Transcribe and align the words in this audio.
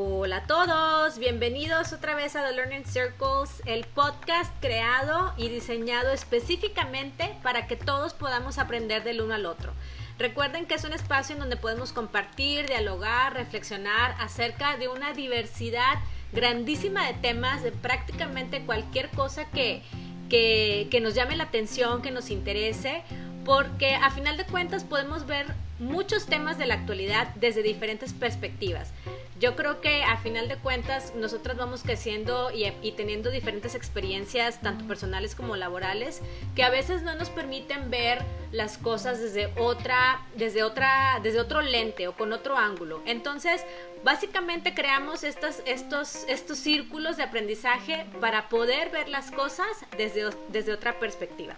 Hola 0.00 0.36
a 0.36 0.46
todos, 0.46 1.18
bienvenidos 1.18 1.92
otra 1.92 2.14
vez 2.14 2.36
a 2.36 2.46
The 2.46 2.54
Learning 2.54 2.84
Circles, 2.84 3.60
el 3.66 3.84
podcast 3.84 4.54
creado 4.60 5.34
y 5.36 5.48
diseñado 5.48 6.12
específicamente 6.12 7.34
para 7.42 7.66
que 7.66 7.74
todos 7.74 8.14
podamos 8.14 8.58
aprender 8.58 9.02
del 9.02 9.20
uno 9.22 9.34
al 9.34 9.44
otro. 9.44 9.72
Recuerden 10.16 10.66
que 10.66 10.74
es 10.74 10.84
un 10.84 10.92
espacio 10.92 11.34
en 11.34 11.40
donde 11.40 11.56
podemos 11.56 11.92
compartir, 11.92 12.68
dialogar, 12.68 13.34
reflexionar 13.34 14.14
acerca 14.20 14.76
de 14.76 14.86
una 14.86 15.14
diversidad 15.14 15.94
grandísima 16.32 17.04
de 17.04 17.14
temas, 17.14 17.64
de 17.64 17.72
prácticamente 17.72 18.64
cualquier 18.64 19.08
cosa 19.08 19.46
que, 19.50 19.82
que, 20.30 20.86
que 20.92 21.00
nos 21.00 21.16
llame 21.16 21.34
la 21.34 21.44
atención, 21.44 22.02
que 22.02 22.12
nos 22.12 22.30
interese, 22.30 23.02
porque 23.44 23.96
a 23.96 24.12
final 24.12 24.36
de 24.36 24.44
cuentas 24.44 24.84
podemos 24.84 25.26
ver 25.26 25.46
muchos 25.80 26.26
temas 26.26 26.56
de 26.56 26.66
la 26.66 26.74
actualidad 26.74 27.34
desde 27.34 27.64
diferentes 27.64 28.12
perspectivas 28.12 28.92
yo 29.40 29.54
creo 29.54 29.80
que 29.80 30.02
a 30.02 30.16
final 30.16 30.48
de 30.48 30.56
cuentas 30.56 31.14
nosotras 31.14 31.56
vamos 31.56 31.82
creciendo 31.82 32.50
y, 32.52 32.92
teniendo 32.92 33.30
diferentes 33.30 33.74
experiencias, 33.74 34.60
tanto 34.60 34.86
personales 34.86 35.34
como 35.34 35.56
laborales, 35.56 36.22
que 36.56 36.64
a 36.64 36.70
veces 36.70 37.02
no 37.02 37.14
nos 37.14 37.30
permiten 37.30 37.90
ver 37.90 38.24
las 38.50 38.78
cosas 38.78 39.20
desde 39.20 39.52
otra, 39.56 40.22
desde 40.36 40.62
otra, 40.62 41.20
desde 41.22 41.40
otro 41.40 41.62
lente 41.62 42.08
o 42.08 42.14
con 42.14 42.32
otro 42.32 42.56
ángulo. 42.56 43.00
Entonces, 43.06 43.64
básicamente 44.02 44.74
creamos 44.74 45.22
estos, 45.22 45.62
estos, 45.66 46.24
estos 46.28 46.58
círculos 46.58 47.16
de 47.16 47.22
aprendizaje 47.22 48.06
para 48.20 48.48
poder 48.48 48.90
ver 48.90 49.08
las 49.08 49.30
cosas 49.30 49.68
desde, 49.96 50.30
desde 50.48 50.72
otra 50.72 50.98
perspectiva. 50.98 51.56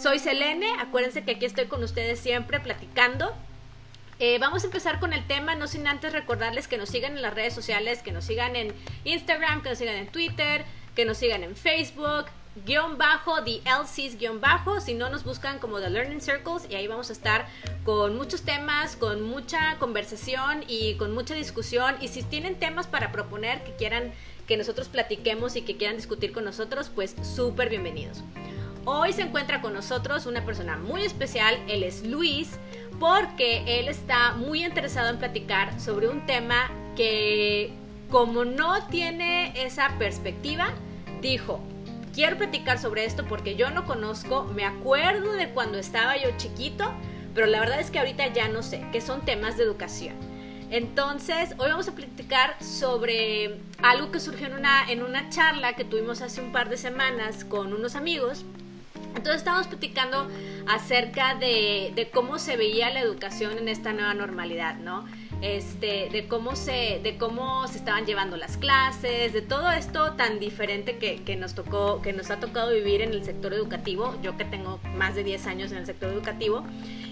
Soy 0.00 0.18
Selene, 0.18 0.72
acuérdense 0.78 1.24
que 1.24 1.32
aquí 1.32 1.46
estoy 1.46 1.66
con 1.66 1.82
ustedes 1.82 2.20
siempre 2.20 2.60
platicando 2.60 3.34
eh, 4.18 4.38
vamos 4.38 4.62
a 4.62 4.66
empezar 4.66 5.00
con 5.00 5.12
el 5.12 5.26
tema, 5.26 5.54
no 5.54 5.66
sin 5.66 5.86
antes 5.86 6.12
recordarles 6.12 6.68
que 6.68 6.78
nos 6.78 6.88
sigan 6.88 7.16
en 7.16 7.22
las 7.22 7.34
redes 7.34 7.54
sociales, 7.54 8.02
que 8.02 8.12
nos 8.12 8.24
sigan 8.24 8.56
en 8.56 8.72
Instagram, 9.04 9.62
que 9.62 9.70
nos 9.70 9.78
sigan 9.78 9.96
en 9.96 10.06
Twitter, 10.08 10.64
que 10.94 11.04
nos 11.04 11.18
sigan 11.18 11.42
en 11.42 11.56
Facebook, 11.56 12.26
guion 12.66 12.98
bajo, 12.98 13.42
the 13.42 13.62
LCs 13.64 14.18
guion 14.18 14.40
bajo, 14.40 14.80
si 14.80 14.94
no 14.94 15.08
nos 15.08 15.24
buscan 15.24 15.58
como 15.58 15.80
The 15.80 15.90
Learning 15.90 16.20
Circles 16.20 16.66
y 16.68 16.74
ahí 16.74 16.86
vamos 16.86 17.10
a 17.10 17.14
estar 17.14 17.46
con 17.84 18.16
muchos 18.16 18.42
temas, 18.42 18.96
con 18.96 19.22
mucha 19.22 19.76
conversación 19.78 20.64
y 20.68 20.94
con 20.96 21.12
mucha 21.14 21.34
discusión 21.34 21.96
y 22.00 22.08
si 22.08 22.22
tienen 22.22 22.58
temas 22.58 22.86
para 22.86 23.10
proponer 23.10 23.64
que 23.64 23.74
quieran 23.74 24.12
que 24.46 24.56
nosotros 24.56 24.88
platiquemos 24.88 25.56
y 25.56 25.62
que 25.62 25.76
quieran 25.76 25.96
discutir 25.96 26.32
con 26.32 26.44
nosotros, 26.44 26.90
pues 26.94 27.16
súper 27.22 27.70
bienvenidos. 27.70 28.22
Hoy 28.84 29.12
se 29.12 29.22
encuentra 29.22 29.60
con 29.60 29.74
nosotros 29.74 30.26
una 30.26 30.44
persona 30.44 30.76
muy 30.76 31.04
especial, 31.04 31.56
él 31.68 31.84
es 31.84 32.04
Luis, 32.04 32.50
porque 32.98 33.78
él 33.78 33.88
está 33.88 34.32
muy 34.32 34.64
interesado 34.64 35.08
en 35.08 35.18
platicar 35.18 35.80
sobre 35.80 36.08
un 36.08 36.26
tema 36.26 36.68
que 36.96 37.72
como 38.10 38.44
no 38.44 38.84
tiene 38.88 39.52
esa 39.64 39.96
perspectiva, 39.98 40.70
dijo, 41.20 41.60
quiero 42.12 42.36
platicar 42.36 42.80
sobre 42.80 43.04
esto 43.04 43.24
porque 43.24 43.54
yo 43.54 43.70
no 43.70 43.84
conozco, 43.84 44.44
me 44.52 44.64
acuerdo 44.64 45.32
de 45.32 45.50
cuando 45.50 45.78
estaba 45.78 46.16
yo 46.16 46.36
chiquito, 46.36 46.92
pero 47.34 47.46
la 47.46 47.60
verdad 47.60 47.78
es 47.78 47.92
que 47.92 48.00
ahorita 48.00 48.32
ya 48.32 48.48
no 48.48 48.64
sé, 48.64 48.84
que 48.90 49.00
son 49.00 49.24
temas 49.24 49.56
de 49.56 49.62
educación. 49.62 50.16
Entonces, 50.70 51.50
hoy 51.58 51.70
vamos 51.70 51.86
a 51.86 51.94
platicar 51.94 52.56
sobre 52.60 53.60
algo 53.80 54.10
que 54.10 54.18
surgió 54.18 54.48
en 54.48 54.54
una, 54.54 54.90
en 54.90 55.04
una 55.04 55.28
charla 55.28 55.74
que 55.74 55.84
tuvimos 55.84 56.20
hace 56.20 56.40
un 56.40 56.50
par 56.50 56.68
de 56.68 56.78
semanas 56.78 57.44
con 57.44 57.72
unos 57.72 57.94
amigos 57.94 58.44
entonces 59.14 59.36
estábamos 59.36 59.66
platicando 59.66 60.28
acerca 60.66 61.34
de, 61.34 62.10
cómo 62.12 62.38
se 62.38 62.56
veía 62.56 62.90
la 62.90 63.00
educación 63.00 63.58
en 63.58 63.68
esta 63.68 63.92
nueva 63.92 64.14
normalidad, 64.14 64.76
¿no? 64.76 65.04
Este, 65.40 66.08
de 66.10 66.28
cómo 66.28 66.54
se, 66.54 67.00
de 67.02 67.16
cómo 67.18 67.66
se 67.66 67.78
estaban 67.78 68.06
llevando 68.06 68.36
las 68.36 68.56
clases, 68.56 69.32
de 69.32 69.42
todo 69.42 69.70
esto 69.72 70.12
tan 70.12 70.38
diferente 70.38 70.98
que, 70.98 71.36
nos 71.36 71.54
tocó, 71.54 72.00
que 72.00 72.12
nos 72.12 72.30
ha 72.30 72.38
tocado 72.38 72.70
vivir 72.72 73.02
en 73.02 73.12
el 73.12 73.24
sector 73.24 73.52
educativo, 73.52 74.14
yo 74.22 74.36
que 74.36 74.44
tengo 74.44 74.78
más 74.96 75.16
de 75.16 75.24
10 75.24 75.46
años 75.46 75.72
en 75.72 75.78
el 75.78 75.86
sector 75.86 76.12
educativo. 76.12 76.64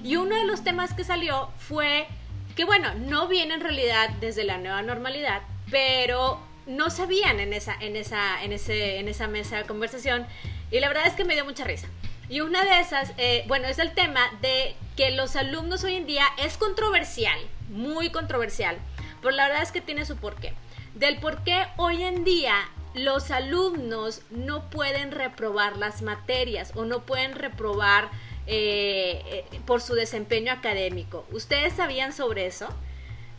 Y 0.05 0.17
uno 0.17 0.37
de 0.37 0.45
los 0.45 0.63
temas 0.63 0.95
que 0.95 1.03
salió 1.03 1.49
fue 1.59 2.07
que 2.55 2.65
bueno, 2.65 2.95
no 2.95 3.27
viene 3.27 3.55
en 3.55 3.61
realidad 3.61 4.11
desde 4.21 4.45
la 4.45 4.59
nueva 4.59 4.83
normalidad, 4.83 5.43
pero 5.71 6.41
no 6.67 6.91
sabían 6.91 7.41
en 7.41 7.53
esa, 7.53 7.75
en 7.81 7.97
esa, 7.97 8.43
en 8.45 8.53
ese, 8.53 8.99
en 8.99 9.09
esa 9.09 9.27
mesa 9.27 9.59
de 9.59 9.65
conversación 9.65 10.27
y 10.71 10.81
la 10.81 10.89
verdad 10.89 11.07
es 11.07 11.15
que 11.15 11.25
me 11.25 11.35
dio 11.35 11.45
mucha 11.45 11.65
risa. 11.65 11.89
Y 12.29 12.43
una 12.43 12.65
de 12.65 12.81
esas, 12.81 13.13
eh, 13.19 13.45
bueno, 13.49 13.67
es 13.67 13.79
el 13.79 13.93
tema 13.93 14.21
de 14.41 14.77
que 14.97 15.11
los 15.11 15.35
alumnos 15.35 15.83
hoy 15.83 15.97
en 15.97 16.07
día 16.07 16.25
es 16.39 16.57
controversial, 16.57 17.39
muy 17.69 18.11
controversial, 18.11 18.77
pero 19.21 19.35
la 19.35 19.49
verdad 19.49 19.63
es 19.63 19.73
que 19.73 19.81
tiene 19.81 20.05
su 20.05 20.17
porqué. 20.17 20.53
Del 20.95 21.19
por 21.19 21.43
qué 21.43 21.67
hoy 21.77 22.03
en 22.03 22.25
día 22.25 22.55
los 22.95 23.31
alumnos 23.31 24.23
no 24.31 24.69
pueden 24.71 25.13
reprobar 25.13 25.77
las 25.77 26.03
materias 26.03 26.73
o 26.75 26.85
no 26.85 27.01
pueden 27.01 27.35
reprobar 27.35 28.11
eh, 28.47 29.45
eh, 29.53 29.61
por 29.67 29.81
su 29.81 29.95
desempeño 29.95 30.53
académico. 30.53 31.27
¿Ustedes 31.31 31.75
sabían 31.75 32.13
sobre 32.13 32.47
eso? 32.47 32.69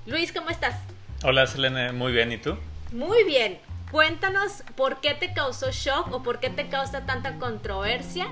Luis, 0.06 0.32
¿cómo 0.32 0.50
estás? 0.50 0.76
Hola, 1.24 1.48
Selene, 1.48 1.92
muy 1.92 2.12
bien, 2.12 2.32
¿y 2.32 2.38
tú? 2.38 2.58
Muy 2.92 3.24
bien. 3.24 3.60
Cuéntanos 3.92 4.64
por 4.78 5.02
qué 5.02 5.16
te 5.16 5.34
causó 5.34 5.70
shock 5.72 6.14
o 6.14 6.24
por 6.24 6.40
qué 6.40 6.50
te 6.50 6.70
causa 6.70 7.06
tanta 7.06 7.38
controversia, 7.40 8.28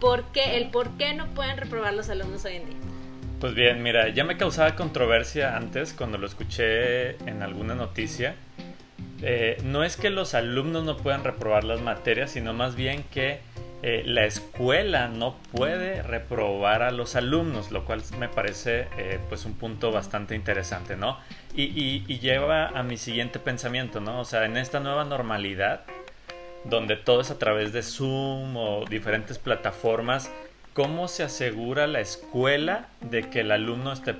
por 0.00 0.24
qué, 0.32 0.56
el 0.56 0.70
por 0.70 0.96
qué 0.96 1.12
no 1.12 1.26
pueden 1.34 1.58
reprobar 1.58 1.92
los 1.92 2.08
alumnos 2.08 2.46
hoy 2.46 2.56
en 2.56 2.66
día. 2.66 2.76
Pues 3.38 3.54
bien, 3.54 3.82
mira, 3.82 4.08
ya 4.08 4.24
me 4.24 4.38
causaba 4.38 4.74
controversia 4.74 5.54
antes 5.56 5.92
cuando 5.92 6.16
lo 6.16 6.26
escuché 6.26 7.16
en 7.28 7.42
alguna 7.42 7.74
noticia. 7.74 8.36
Eh, 9.20 9.58
no 9.64 9.84
es 9.84 9.98
que 9.98 10.08
los 10.08 10.32
alumnos 10.32 10.84
no 10.84 10.96
puedan 10.96 11.24
reprobar 11.24 11.64
las 11.64 11.82
materias, 11.82 12.30
sino 12.30 12.54
más 12.54 12.74
bien 12.74 13.04
que 13.10 13.40
eh, 13.84 14.04
la 14.06 14.26
escuela 14.26 15.08
no 15.08 15.36
puede 15.50 16.02
reprobar 16.02 16.84
a 16.84 16.92
los 16.92 17.16
alumnos, 17.16 17.72
lo 17.72 17.84
cual 17.84 18.00
me 18.16 18.28
parece 18.28 18.86
eh, 18.96 19.18
pues 19.28 19.44
un 19.44 19.54
punto 19.54 19.90
bastante 19.90 20.36
interesante, 20.36 20.96
¿no? 20.96 21.18
Y, 21.56 22.00
lleva 22.20 22.68
a 22.68 22.84
mi 22.84 22.96
siguiente 22.96 23.40
pensamiento, 23.40 24.00
¿no? 24.00 24.20
O 24.20 24.24
sea, 24.24 24.44
en 24.44 24.56
esta 24.56 24.78
nueva 24.78 25.04
normalidad, 25.04 25.82
donde 26.64 26.94
todo 26.94 27.22
es 27.22 27.32
a 27.32 27.40
través 27.40 27.72
de 27.72 27.82
Zoom 27.82 28.56
o 28.56 28.84
diferentes 28.88 29.38
plataformas, 29.38 30.30
¿cómo 30.74 31.08
se 31.08 31.24
asegura 31.24 31.88
la 31.88 31.98
escuela 31.98 32.86
de 33.00 33.28
que 33.30 33.40
el 33.40 33.50
alumno 33.50 33.92
esté, 33.92 34.14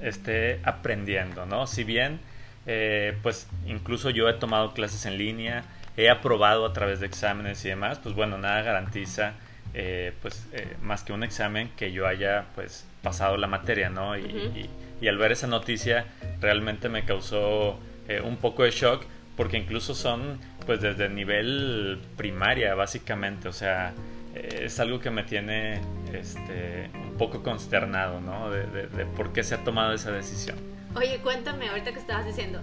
esté 0.00 0.60
aprendiendo, 0.64 1.44
¿no? 1.44 1.66
Si 1.66 1.84
bien, 1.84 2.18
eh, 2.66 3.14
pues 3.22 3.46
incluso 3.66 4.08
yo 4.08 4.26
he 4.30 4.34
tomado 4.34 4.72
clases 4.72 5.04
en 5.04 5.18
línea, 5.18 5.64
he 5.96 6.10
aprobado 6.10 6.66
a 6.66 6.72
través 6.72 7.00
de 7.00 7.06
exámenes 7.06 7.64
y 7.64 7.68
demás, 7.68 7.98
pues 8.02 8.14
bueno, 8.14 8.38
nada 8.38 8.62
garantiza 8.62 9.34
eh, 9.74 10.12
pues 10.20 10.46
eh, 10.52 10.76
más 10.82 11.02
que 11.02 11.14
un 11.14 11.22
examen 11.22 11.70
que 11.76 11.92
yo 11.92 12.06
haya 12.06 12.44
pues 12.54 12.86
pasado 13.02 13.38
la 13.38 13.46
materia, 13.46 13.88
¿no? 13.88 14.16
Y, 14.18 14.68
al 15.08 15.18
ver 15.18 15.32
esa 15.32 15.48
noticia 15.48 16.06
realmente 16.40 16.88
me 16.88 17.04
causó 17.04 17.76
eh, 18.06 18.20
un 18.20 18.36
poco 18.36 18.62
de 18.62 18.70
shock 18.70 19.04
porque 19.36 19.56
incluso 19.56 19.96
son 19.96 20.38
pues 20.64 20.80
desde 20.80 21.06
el 21.06 21.16
nivel 21.16 21.98
primaria 22.16 22.76
básicamente, 22.76 23.48
o 23.48 23.52
sea, 23.52 23.94
es 24.34 24.78
algo 24.78 25.00
que 25.00 25.10
me 25.10 25.24
tiene 25.24 25.80
este, 26.12 26.88
un 26.94 27.18
poco 27.18 27.42
consternado, 27.42 28.20
¿no? 28.20 28.48
De, 28.48 28.86
de, 28.86 29.04
por 29.06 29.32
qué 29.32 29.42
se 29.42 29.56
ha 29.56 29.64
tomado 29.64 29.92
esa 29.92 30.12
decisión. 30.12 30.56
Oye, 30.94 31.18
cuéntame 31.18 31.68
ahorita 31.68 31.92
que 31.92 31.98
estabas 31.98 32.24
diciendo 32.24 32.60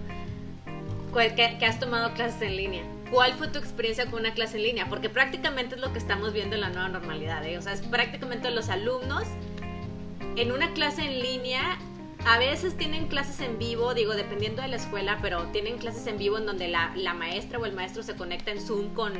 que, 1.14 1.56
que 1.58 1.66
has 1.66 1.78
tomado 1.78 2.14
clases 2.14 2.40
en 2.40 2.56
línea. 2.56 2.84
¿Cuál 3.10 3.34
fue 3.34 3.48
tu 3.48 3.58
experiencia 3.58 4.06
con 4.06 4.20
una 4.20 4.34
clase 4.34 4.56
en 4.56 4.62
línea? 4.62 4.88
Porque 4.88 5.08
prácticamente 5.08 5.74
es 5.74 5.80
lo 5.80 5.92
que 5.92 5.98
estamos 5.98 6.32
viendo 6.32 6.54
en 6.54 6.60
la 6.60 6.70
nueva 6.70 6.88
normalidad. 6.88 7.44
¿eh? 7.44 7.58
O 7.58 7.62
sea, 7.62 7.72
es 7.72 7.80
prácticamente 7.82 8.50
los 8.50 8.68
alumnos 8.68 9.24
en 10.36 10.52
una 10.52 10.72
clase 10.74 11.02
en 11.02 11.20
línea. 11.20 11.78
A 12.24 12.38
veces 12.38 12.76
tienen 12.76 13.08
clases 13.08 13.40
en 13.40 13.58
vivo, 13.58 13.94
digo, 13.94 14.14
dependiendo 14.14 14.62
de 14.62 14.68
la 14.68 14.76
escuela, 14.76 15.18
pero 15.22 15.44
tienen 15.52 15.78
clases 15.78 16.06
en 16.06 16.18
vivo 16.18 16.38
en 16.38 16.46
donde 16.46 16.68
la, 16.68 16.92
la 16.94 17.14
maestra 17.14 17.58
o 17.58 17.66
el 17.66 17.72
maestro 17.72 18.02
se 18.02 18.14
conecta 18.14 18.52
en 18.52 18.60
Zoom 18.60 18.94
con, 18.94 19.14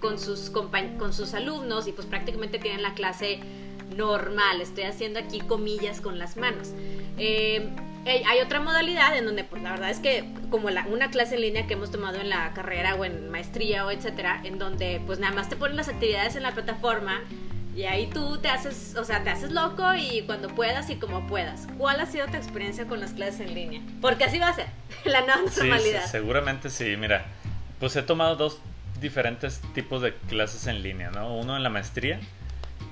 con, 0.00 0.18
sus, 0.18 0.50
con 0.50 1.12
sus 1.12 1.34
alumnos 1.34 1.86
y 1.86 1.92
pues 1.92 2.06
prácticamente 2.06 2.58
tienen 2.58 2.82
la 2.82 2.94
clase 2.94 3.40
normal. 3.94 4.60
Estoy 4.60 4.84
haciendo 4.84 5.20
aquí 5.20 5.40
comillas 5.40 6.00
con 6.00 6.18
las 6.18 6.36
manos. 6.36 6.72
Eh, 7.18 7.70
hay 8.10 8.40
otra 8.40 8.60
modalidad 8.60 9.16
en 9.16 9.24
donde, 9.24 9.44
pues 9.44 9.62
la 9.62 9.72
verdad 9.72 9.90
es 9.90 9.98
que 10.00 10.24
como 10.50 10.70
la, 10.70 10.86
una 10.86 11.10
clase 11.10 11.34
en 11.34 11.42
línea 11.42 11.66
que 11.66 11.74
hemos 11.74 11.90
tomado 11.90 12.20
en 12.20 12.28
la 12.28 12.52
carrera 12.54 12.94
o 12.94 13.04
en 13.04 13.30
maestría 13.30 13.84
o 13.86 13.90
etcétera, 13.90 14.40
en 14.44 14.58
donde 14.58 15.00
pues 15.06 15.18
nada 15.18 15.34
más 15.34 15.48
te 15.48 15.56
ponen 15.56 15.76
las 15.76 15.88
actividades 15.88 16.36
en 16.36 16.42
la 16.42 16.52
plataforma 16.52 17.20
y 17.78 17.84
ahí 17.84 18.08
tú 18.08 18.38
te 18.38 18.48
haces, 18.48 18.96
o 18.96 19.04
sea, 19.04 19.22
te 19.22 19.30
haces 19.30 19.52
loco 19.52 19.94
y 19.94 20.22
cuando 20.22 20.48
puedas 20.48 20.90
y 20.90 20.96
como 20.96 21.26
puedas. 21.28 21.68
¿Cuál 21.78 22.00
ha 22.00 22.06
sido 22.06 22.26
tu 22.26 22.36
experiencia 22.36 22.86
con 22.86 22.98
las 22.98 23.12
clases 23.12 23.40
en 23.40 23.54
línea? 23.54 23.80
Porque 24.00 24.24
así 24.24 24.38
va 24.38 24.48
a 24.48 24.54
ser, 24.54 24.66
la 25.04 25.20
nueva 25.20 25.42
normalidad. 25.42 26.02
Sí, 26.02 26.10
seguramente 26.10 26.70
sí, 26.70 26.96
mira, 26.96 27.26
pues 27.78 27.94
he 27.94 28.02
tomado 28.02 28.34
dos 28.34 28.58
diferentes 29.00 29.60
tipos 29.74 30.02
de 30.02 30.12
clases 30.28 30.66
en 30.66 30.82
línea, 30.82 31.10
¿no? 31.10 31.36
Uno 31.36 31.56
en 31.56 31.62
la 31.62 31.70
maestría, 31.70 32.18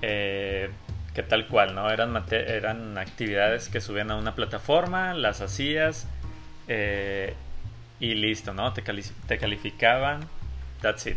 eh, 0.03 0.71
que 1.17 1.23
tal 1.23 1.47
cual, 1.47 1.75
¿no? 1.75 1.91
Eran, 1.91 2.23
eran 2.31 2.99
actividades 2.99 3.71
que 3.71 3.81
subían 3.81 4.11
a 4.11 4.17
una 4.17 4.35
plataforma, 4.35 5.15
las 5.15 5.41
hacías, 5.41 6.07
eh, 6.69 7.33
y 7.99 8.15
listo, 8.17 8.53
¿no? 8.53 8.75
Te, 8.75 8.83
te 8.83 9.39
calificaban, 9.39 10.29
that's 10.83 11.07
it. 11.07 11.17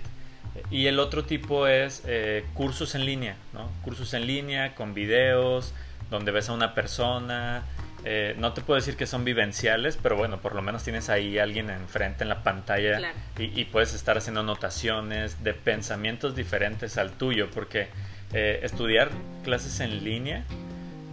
Y 0.72 0.88
el 0.88 1.00
otro 1.00 1.26
tipo 1.26 1.68
es 1.68 2.04
eh, 2.08 2.46
cursos 2.54 2.96
en 2.96 3.06
línea, 3.06 3.36
¿no? 3.52 3.70
Cursos 3.82 4.14
en 4.14 4.26
línea 4.26 4.74
con 4.74 4.94
videos, 4.94 5.74
donde 6.10 6.32
ves 6.32 6.48
a 6.48 6.54
una 6.54 6.74
persona. 6.74 7.64
Eh, 8.06 8.36
no 8.38 8.54
te 8.54 8.62
puedo 8.62 8.80
decir 8.80 8.96
que 8.96 9.06
son 9.06 9.26
vivenciales, 9.26 10.00
pero 10.02 10.16
bueno, 10.16 10.38
por 10.38 10.56
lo 10.56 10.62
menos 10.62 10.82
tienes 10.82 11.10
ahí 11.10 11.40
alguien 11.40 11.70
enfrente 11.70 12.24
en 12.24 12.30
la 12.30 12.42
pantalla 12.42 13.12
y, 13.38 13.66
puedes 13.66 13.94
estar 13.94 14.18
haciendo 14.18 14.40
anotaciones 14.40 15.44
de 15.44 15.54
pensamientos 15.54 16.38
diferentes 16.38 16.98
al 16.98 17.12
tuyo, 17.12 17.50
porque 17.54 17.90
eh, 18.34 18.60
estudiar 18.64 19.10
clases 19.44 19.80
en 19.80 20.04
línea, 20.04 20.44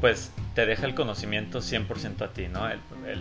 pues 0.00 0.30
te 0.54 0.66
deja 0.66 0.86
el 0.86 0.94
conocimiento 0.94 1.60
100% 1.60 2.22
a 2.22 2.28
ti, 2.28 2.48
¿no? 2.48 2.68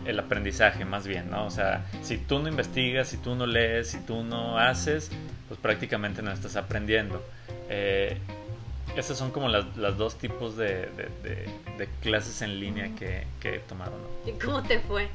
El, 0.06 0.20
aprendizaje 0.20 0.86
más 0.86 1.06
bien, 1.08 1.30
¿no? 1.30 1.46
O 1.46 1.50
sea, 1.50 1.86
si 2.02 2.18
tú 2.18 2.40
no 2.40 2.50
investigas, 2.50 3.08
si 3.10 3.18
tú 3.18 3.36
no 3.36 3.46
lees, 3.46 3.90
si 3.90 4.00
tú 4.00 4.24
no 4.24 4.58
haces, 4.58 5.12
pues 5.48 5.60
prácticamente 5.60 6.22
no 6.22 6.32
estás 6.32 6.56
aprendiendo. 6.56 7.24
Eh, 7.70 8.18
estos 8.96 9.18
son 9.18 9.32
como 9.32 9.50
las, 9.50 9.66
dos 9.98 10.18
tipos 10.18 10.56
de, 10.56 10.90
clases 12.02 12.42
en 12.42 12.60
línea 12.60 12.90
que, 12.96 13.26
he 13.44 13.60
tomado, 13.60 13.92
¿no? 13.92 14.32
¿Y 14.32 14.38
cómo 14.38 14.64
te 14.64 14.80
fue? 14.80 15.10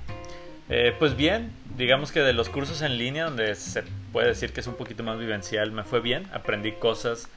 Eh, 0.68 0.94
pues 0.98 1.16
bien, 1.16 1.50
digamos 1.76 2.12
que 2.12 2.20
de 2.20 2.32
los 2.32 2.48
cursos 2.48 2.82
en 2.82 2.96
línea, 2.96 3.24
donde 3.24 3.54
se 3.54 3.82
puede 4.12 4.28
decir 4.28 4.52
que 4.52 4.60
es 4.60 4.66
un 4.66 4.74
poquito 4.74 5.02
más 5.02 5.18
vivencial, 5.18 5.72
me 5.72 5.82
fue 5.82 6.00
bien, 6.00 6.28
aprendí 6.32 6.72
cosas 6.72 7.28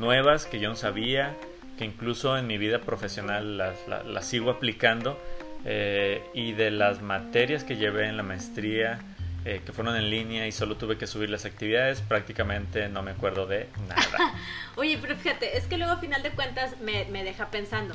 nuevas 0.00 0.46
que 0.46 0.58
yo 0.58 0.68
no 0.68 0.76
sabía, 0.76 1.36
que 1.78 1.84
incluso 1.84 2.36
en 2.36 2.46
mi 2.46 2.58
vida 2.58 2.80
profesional 2.80 3.58
las, 3.58 4.26
sigo 4.26 4.50
aplicando 4.50 5.20
eh, 5.64 6.22
y 6.34 6.52
de 6.52 6.70
las 6.70 7.02
materias 7.02 7.62
que 7.62 7.76
llevé 7.76 8.08
en 8.08 8.16
la 8.16 8.22
maestría 8.22 8.98
eh, 9.46 9.62
que 9.64 9.72
fueron 9.72 9.96
en 9.96 10.10
línea 10.10 10.46
y 10.46 10.52
solo 10.52 10.76
tuve 10.76 10.98
que 10.98 11.06
subir 11.06 11.30
las 11.30 11.46
actividades, 11.46 12.02
prácticamente 12.02 12.90
no 12.90 13.02
me 13.02 13.12
acuerdo 13.12 13.46
de 13.46 13.68
nada. 13.88 14.34
Oye, 14.76 14.98
pero 15.00 15.16
fíjate, 15.16 15.56
es 15.56 15.64
que 15.64 15.78
luego 15.78 15.92
a 15.92 15.96
final 15.96 16.22
de 16.22 16.30
cuentas 16.30 16.78
me, 16.80 17.06
deja 17.24 17.50
pensando 17.50 17.94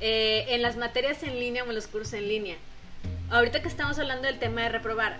eh, 0.00 0.46
en 0.50 0.62
las 0.62 0.76
materias 0.76 1.24
en 1.24 1.40
línea 1.40 1.64
o 1.64 1.68
en 1.68 1.74
los 1.74 1.88
cursos 1.88 2.12
en 2.12 2.28
línea. 2.28 2.56
Ahorita 3.30 3.62
que 3.62 3.68
estamos 3.68 3.98
hablando 3.98 4.28
del 4.28 4.38
tema 4.38 4.62
de 4.62 4.68
reprobar, 4.68 5.16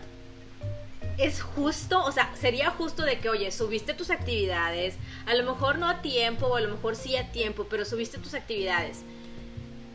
es 1.19 1.43
justo, 1.43 2.03
o 2.05 2.13
sea, 2.13 2.31
sería 2.35 2.71
justo 2.71 3.03
de 3.03 3.19
que, 3.19 3.29
oye, 3.29 3.51
subiste 3.51 3.95
tus 3.95 4.11
actividades, 4.11 4.97
a 5.27 5.35
lo 5.35 5.45
mejor 5.45 5.79
no 5.79 5.89
a 5.89 6.03
tiempo, 6.03 6.47
o 6.47 6.57
a 6.57 6.61
lo 6.61 6.69
mejor 6.69 6.97
sí 6.97 7.17
a 7.17 7.31
tiempo, 7.31 7.67
pero 7.69 7.85
subiste 7.85 8.19
tus 8.19 8.35
actividades. 8.35 9.03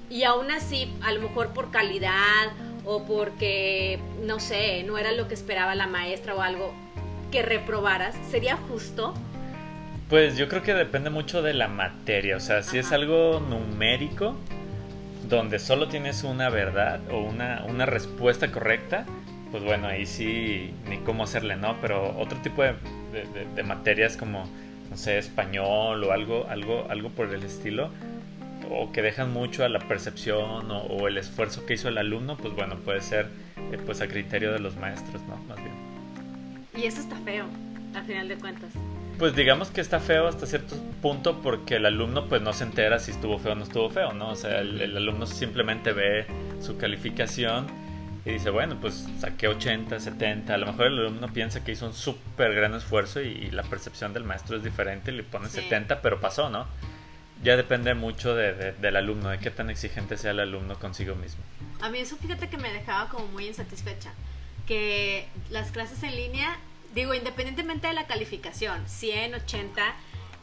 Y 0.09 0.23
aún 0.23 0.49
así, 0.51 0.91
a 1.01 1.11
lo 1.11 1.21
mejor 1.21 1.53
por 1.53 1.71
calidad 1.71 2.51
o 2.85 3.03
porque, 3.05 3.99
no 4.23 4.39
sé, 4.39 4.83
no 4.83 4.97
era 4.97 5.11
lo 5.11 5.27
que 5.27 5.33
esperaba 5.33 5.75
la 5.75 5.87
maestra 5.87 6.33
o 6.35 6.41
algo, 6.41 6.73
que 7.31 7.41
reprobaras, 7.43 8.15
¿sería 8.29 8.57
justo? 8.57 9.13
Pues 10.09 10.37
yo 10.37 10.49
creo 10.49 10.63
que 10.63 10.73
depende 10.73 11.11
mucho 11.11 11.43
de 11.43 11.53
la 11.53 11.67
materia, 11.67 12.37
o 12.37 12.39
sea, 12.39 12.63
si 12.63 12.79
es 12.79 12.91
algo 12.91 13.39
numérico, 13.39 14.35
donde 15.27 15.59
solo 15.59 15.87
tienes 15.87 16.23
una 16.23 16.49
verdad 16.49 16.99
o 17.11 17.19
una, 17.19 17.63
una 17.67 17.85
respuesta 17.85 18.51
correcta, 18.51 19.05
pues 19.51 19.63
bueno, 19.63 19.87
ahí 19.87 20.05
sí, 20.05 20.73
ni 20.87 20.97
cómo 20.99 21.23
hacerle, 21.23 21.55
¿no? 21.55 21.77
Pero 21.81 22.15
otro 22.17 22.39
tipo 22.39 22.61
de, 22.63 22.75
de, 23.55 23.63
materias 23.63 24.15
como, 24.15 24.47
no 24.89 24.97
sé, 24.97 25.17
español 25.17 26.03
o 26.03 26.11
algo, 26.11 26.45
algo, 26.49 26.85
algo 26.89 27.09
por 27.09 27.33
el 27.33 27.43
estilo, 27.43 27.89
o 28.69 28.91
que 28.91 29.01
dejan 29.01 29.33
mucho 29.33 29.63
a 29.63 29.69
la 29.69 29.79
percepción 29.79 30.69
o, 30.69 31.07
el 31.07 31.17
esfuerzo 31.17 31.65
que 31.65 31.73
hizo 31.73 31.89
el 31.89 31.97
alumno, 31.97 32.37
pues 32.37 32.53
bueno, 32.53 32.75
puede 32.77 33.01
ser 33.01 33.27
eh, 33.71 33.79
pues 33.83 34.01
a 34.01 34.07
criterio 34.07 34.51
de 34.51 34.59
los 34.59 34.75
maestros, 34.75 35.21
¿no? 35.23 35.37
Más 35.47 35.57
bien. 35.57 35.73
Y 36.75 36.85
eso 36.85 37.01
está 37.01 37.15
feo, 37.17 37.45
al 37.95 38.05
final 38.05 38.27
de 38.27 38.35
cuentas. 38.35 38.71
Pues 39.17 39.35
digamos 39.35 39.69
que 39.69 39.81
está 39.81 39.99
feo 39.99 40.27
hasta 40.27 40.45
cierto 40.45 40.75
punto 41.01 41.41
porque 41.41 41.75
el 41.75 41.85
alumno 41.85 42.29
pues 42.29 42.41
no 42.41 42.53
se 42.53 42.63
entera 42.63 42.99
si 42.99 43.11
estuvo 43.11 43.37
feo 43.37 43.51
o 43.51 43.55
no 43.55 43.63
estuvo 43.63 43.89
feo, 43.89 44.13
¿no? 44.13 44.29
O 44.29 44.35
sea, 44.35 44.59
el, 44.59 44.79
el 44.79 44.95
alumno 44.95 45.25
simplemente 45.25 45.91
ve 45.91 46.25
su 46.61 46.77
calificación 46.77 47.67
y 48.29 48.33
dice, 48.33 48.49
bueno, 48.51 48.77
pues 48.79 49.07
saqué 49.19 49.47
80, 49.47 49.99
70, 49.99 50.53
a 50.53 50.57
lo 50.57 50.67
mejor 50.67 50.87
el 50.87 50.99
alumno 50.99 51.27
piensa 51.33 51.63
que 51.63 51.71
hizo 51.71 51.87
un 51.87 51.93
súper 51.93 52.53
gran 52.53 52.73
esfuerzo 52.75 53.21
y, 53.21 53.49
la 53.51 53.63
percepción 53.63 54.13
del 54.13 54.23
maestro 54.23 54.57
es 54.57 54.63
diferente, 54.63 55.11
le 55.11 55.23
pone 55.23 55.49
70, 55.49 56.01
pero 56.01 56.21
pasó, 56.21 56.49
¿no? 56.49 56.67
Ya 57.43 57.57
depende 57.57 57.93
mucho 57.93 58.35
de, 58.35 58.73
del 58.73 58.95
alumno, 58.95 59.29
de 59.29 59.39
qué 59.39 59.49
tan 59.49 59.69
exigente 59.69 60.17
sea 60.17 60.31
el 60.31 60.39
alumno 60.39 60.77
consigo 60.77 61.15
mismo. 61.15 61.41
A 61.81 61.89
mí 61.89 61.99
eso 61.99 62.17
fíjate 62.17 62.49
que 62.49 62.57
me 62.57 62.71
dejaba 62.71 63.09
como 63.09 63.27
muy 63.27 63.47
insatisfecha, 63.47 64.11
que 64.67 65.27
las 65.49 65.71
clases 65.71 66.03
en 66.03 66.15
línea, 66.15 66.57
digo, 66.93 67.13
independientemente 67.13 67.87
de 67.87 67.93
la 67.93 68.05
calificación, 68.05 68.87
100, 68.87 69.35
80, 69.35 69.95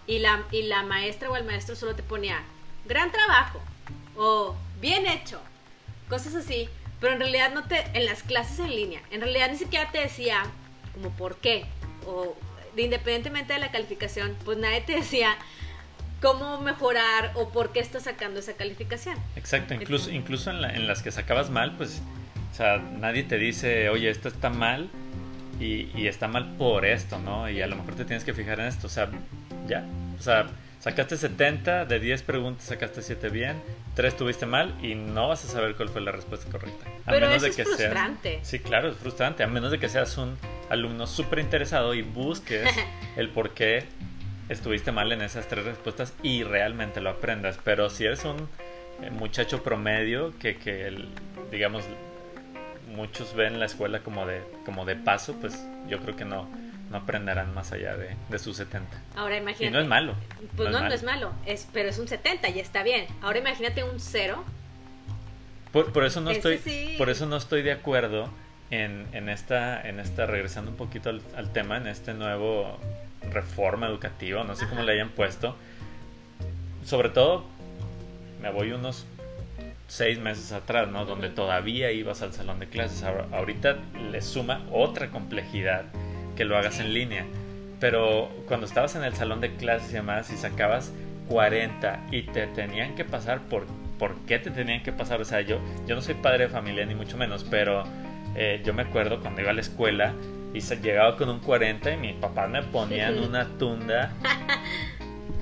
y 0.09 0.19
la, 0.19 0.45
y 0.51 0.63
la 0.63 0.83
maestra 0.83 1.31
o 1.31 1.37
el 1.37 1.45
maestro 1.45 1.77
solo 1.77 1.95
te 1.95 2.03
ponía, 2.03 2.43
gran 2.87 3.13
trabajo, 3.13 3.63
o 4.17 4.57
bien 4.81 5.07
hecho, 5.07 5.41
cosas 6.09 6.35
así 6.35 6.69
pero 7.01 7.13
en 7.13 7.21
realidad 7.21 7.53
no 7.53 7.65
te, 7.65 7.85
en 7.95 8.07
las 8.07 8.23
clases 8.23 8.59
en 8.59 8.71
línea, 8.71 9.01
en 9.11 9.21
realidad 9.21 9.51
ni 9.51 9.59
siquiera 9.59 9.91
te 9.91 9.99
decía 9.99 10.43
como 10.95 11.11
por 11.11 11.37
qué, 11.37 11.65
o 12.07 12.37
independientemente 12.77 13.53
de 13.53 13.59
la 13.59 13.71
calificación, 13.71 14.37
pues 14.45 14.59
nadie 14.59 14.81
te 14.81 14.95
decía 14.95 15.37
cómo 16.21 16.61
mejorar 16.61 17.33
o 17.35 17.51
por 17.51 17.73
qué 17.73 17.81
estás 17.81 18.05
sacando 18.05 18.41
esa 18.41 18.55
calificación. 18.55 19.17
Exacto, 19.37 19.75
incluso, 19.75 20.11
incluso 20.11 20.51
en, 20.51 20.65
en 20.65 20.87
las 20.87 21.03
que 21.03 21.11
sacabas 21.11 21.51
mal, 21.51 21.77
pues, 21.77 22.01
o 22.53 22.55
sea, 22.55 22.79
nadie 22.79 23.23
te 23.23 23.39
dice, 23.39 23.91
oye, 23.91 24.09
esto 24.09 24.29
está 24.29 24.49
mal 24.49 24.89
y, 25.61 25.91
y 25.95 26.07
está 26.07 26.29
mal 26.29 26.57
por 26.57 26.87
esto, 26.87 27.19
¿no? 27.19 27.51
Y 27.51 27.61
a 27.61 27.67
lo 27.67 27.77
mejor 27.77 27.95
te 27.95 28.05
tienes 28.05 28.25
que 28.25 28.33
fijar 28.33 28.61
en 28.61 28.67
esto, 28.67 28.87
o 28.87 28.91
sea, 28.91 29.11
ya, 29.69 29.85
o 30.19 30.23
sea 30.23 30.47
Sacaste 30.87 31.17
70, 31.17 31.85
de 31.87 31.99
10 31.99 32.23
preguntas 32.23 32.67
sacaste 32.67 33.03
7 33.03 33.29
bien, 33.31 33.61
3 33.97 34.17
tuviste 34.17 34.47
mal 34.47 34.73
y 34.81 34.95
no 34.95 35.27
vas 35.27 35.45
a 35.45 35.49
saber 35.49 35.75
cuál 35.75 35.89
fue 35.89 36.01
la 36.01 36.13
respuesta 36.13 36.49
correcta. 36.49 36.89
A 37.07 37.11
Pero 37.11 37.27
menos 37.27 37.43
eso 37.43 37.47
de 37.47 37.57
que 37.57 37.63
es 37.63 37.69
frustrante. 37.69 38.39
sí, 38.43 38.61
claro, 38.61 38.91
es 38.91 38.97
frustrante. 38.97 39.43
A 39.43 39.49
menos 39.49 39.73
de 39.73 39.81
que 39.81 39.89
seas 39.89 40.17
un 40.17 40.39
alumno 40.71 41.09
súper 41.09 41.41
interesado 41.41 41.93
y 41.93 42.03
busques 42.03 42.71
el 43.17 43.31
por 43.31 43.51
qué 43.51 43.83
estuviste 44.49 44.93
mal 44.93 45.11
en 45.11 45.23
esas 45.23 45.49
tres 45.49 45.65
respuestas 45.65 46.15
y 46.23 46.45
realmente 46.45 47.01
lo 47.01 47.11
aprendas. 47.11 47.59
Pero 47.65 47.91
si 47.91 48.05
eres 48.05 48.25
un 48.25 48.49
eh, 49.03 49.11
muchacho 49.11 49.65
promedio 49.65 50.39
que, 50.39 50.57
que 50.57 50.87
el, 50.87 51.09
digamos, 51.51 51.83
muchos 52.95 53.35
ven 53.35 53.59
la 53.59 53.67
escuela 53.67 54.05
como 54.05 54.25
de, 54.25 54.41
como 54.65 54.85
de 54.85 54.95
paso, 54.95 55.35
pues 55.41 55.67
yo 55.89 55.99
creo 55.99 56.15
que 56.15 56.25
no 56.25 56.49
no 56.91 56.99
aprenderán 56.99 57.53
más 57.55 57.73
allá 57.73 57.97
de, 57.97 58.17
de 58.29 58.39
sus 58.39 58.57
70. 58.57 58.89
Ahora 59.17 59.37
imagínate. 59.37 59.67
Y 59.67 59.71
no 59.71 59.81
es 59.81 59.87
malo. 59.87 60.15
Pues 60.57 60.71
no, 60.71 60.81
no 60.81 60.93
es, 60.93 61.03
malo. 61.03 61.33
es 61.45 61.69
pero 61.73 61.89
es 61.89 61.99
un 61.99 62.09
70 62.09 62.49
y 62.51 62.61
está 62.61 62.83
bien. 62.83 63.07
Ahora 63.23 63.39
imagínate 63.39 63.83
un 63.83 63.99
0. 63.99 64.45
Por, 65.73 65.93
por 65.93 66.05
eso 66.05 66.21
no 66.21 66.31
estoy 66.31 66.61
por 66.97 67.11
eso 67.11 67.27
no 67.27 67.37
estoy 67.37 67.63
de 67.63 67.73
acuerdo 67.73 68.31
en, 68.71 69.07
en 69.13 69.29
esta 69.29 69.81
en 69.87 70.01
esta 70.01 70.27
regresando 70.27 70.71
un 70.71 70.77
poquito 70.77 71.11
al, 71.11 71.53
tema 71.53 71.77
en 71.77 71.89
este 71.89 72.15
nuevo 72.15 72.79
reforma 73.31 73.89
educativa, 73.89 74.45
no 74.45 74.55
sé 74.55 74.69
cómo 74.69 74.83
le 74.83 74.93
hayan 74.93 75.11
puesto. 75.11 75.57
Sobre 76.85 77.09
todo 77.09 77.45
me 78.41 78.51
voy 78.51 78.71
unos 78.71 79.07
seis 79.89 80.19
meses 80.19 80.53
atrás, 80.53 80.89
¿no? 80.89 81.05
Donde 81.05 81.31
todavía 81.31 81.91
ibas 81.91 82.23
al 82.23 82.33
salón 82.33 82.61
de 82.61 82.69
clases. 82.69 83.03
ahorita 83.03 83.77
le 84.13 84.23
suma 84.23 84.65
otra 84.71 85.11
complejidad 85.11 85.85
que 86.37 86.45
lo 86.45 86.57
hagas 86.57 86.79
en 86.79 86.95
línea. 86.95 87.27
Pero 87.81 88.31
cuando 88.47 88.67
estabas 88.67 88.95
en 88.95 89.05
el 89.05 89.15
salón 89.15 89.41
de 89.41 89.57
clases 89.57 89.91
y 89.91 89.95
demás 89.95 90.31
y 90.31 90.37
sacabas 90.37 90.93
40 91.29 92.07
y 92.13 92.23
te 92.23 92.47
tenían 92.47 92.95
que 92.95 93.05
pasar 93.05 93.41
por 93.49 93.67
por 93.99 94.15
qué 94.27 94.39
te 94.39 94.51
tenían 94.51 94.83
que 94.83 94.93
pasar. 94.93 95.21
O 95.21 95.25
sea, 95.25 95.41
yo, 95.41 95.59
yo 95.87 95.95
no 95.95 96.03
soy 96.03 96.15
padre 96.15 96.45
de 96.45 96.51
familia 96.51 96.85
ni 96.87 96.95
mucho 96.95 97.17
menos, 97.17 97.45
pero 97.45 97.85
eh, 98.35 98.61
yo 98.65 98.75
me 98.75 98.83
acuerdo 98.83 99.21
cuando 99.21 99.41
iba 99.41 99.51
a 99.51 99.55
la 99.55 99.61
escuela 99.61 100.15
y 100.55 100.61
se, 100.61 100.77
llegaba 100.77 101.17
con 101.17 101.29
un 101.29 101.41
40 101.41 101.93
y 101.93 101.97
mi 101.97 102.13
papá 102.13 102.47
me 102.47 102.63
ponían 102.63 103.19
una 103.19 103.47
tunda 103.59 104.13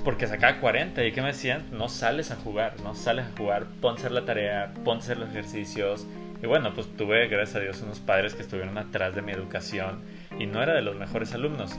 porque 0.03 0.27
sacaba 0.27 0.59
40 0.59 1.03
y 1.05 1.11
que 1.11 1.21
me 1.21 1.27
decían, 1.27 1.65
no 1.71 1.89
sales 1.89 2.31
a 2.31 2.35
jugar, 2.35 2.75
no 2.81 2.95
sales 2.95 3.25
a 3.25 3.37
jugar, 3.37 3.65
ponte 3.81 4.01
a 4.01 4.05
hacer 4.05 4.11
la 4.11 4.25
tarea, 4.25 4.73
ponte 4.83 5.03
a 5.03 5.05
hacer 5.05 5.17
los 5.17 5.29
ejercicios. 5.29 6.05
Y 6.43 6.47
bueno, 6.47 6.73
pues 6.73 6.87
tuve, 6.95 7.27
gracias 7.27 7.55
a 7.55 7.59
Dios, 7.59 7.81
unos 7.81 7.99
padres 7.99 8.35
que 8.35 8.41
estuvieron 8.41 8.77
atrás 8.77 9.15
de 9.15 9.21
mi 9.21 9.31
educación 9.31 10.01
y 10.39 10.45
no 10.45 10.61
era 10.61 10.73
de 10.73 10.81
los 10.81 10.95
mejores 10.95 11.33
alumnos, 11.33 11.77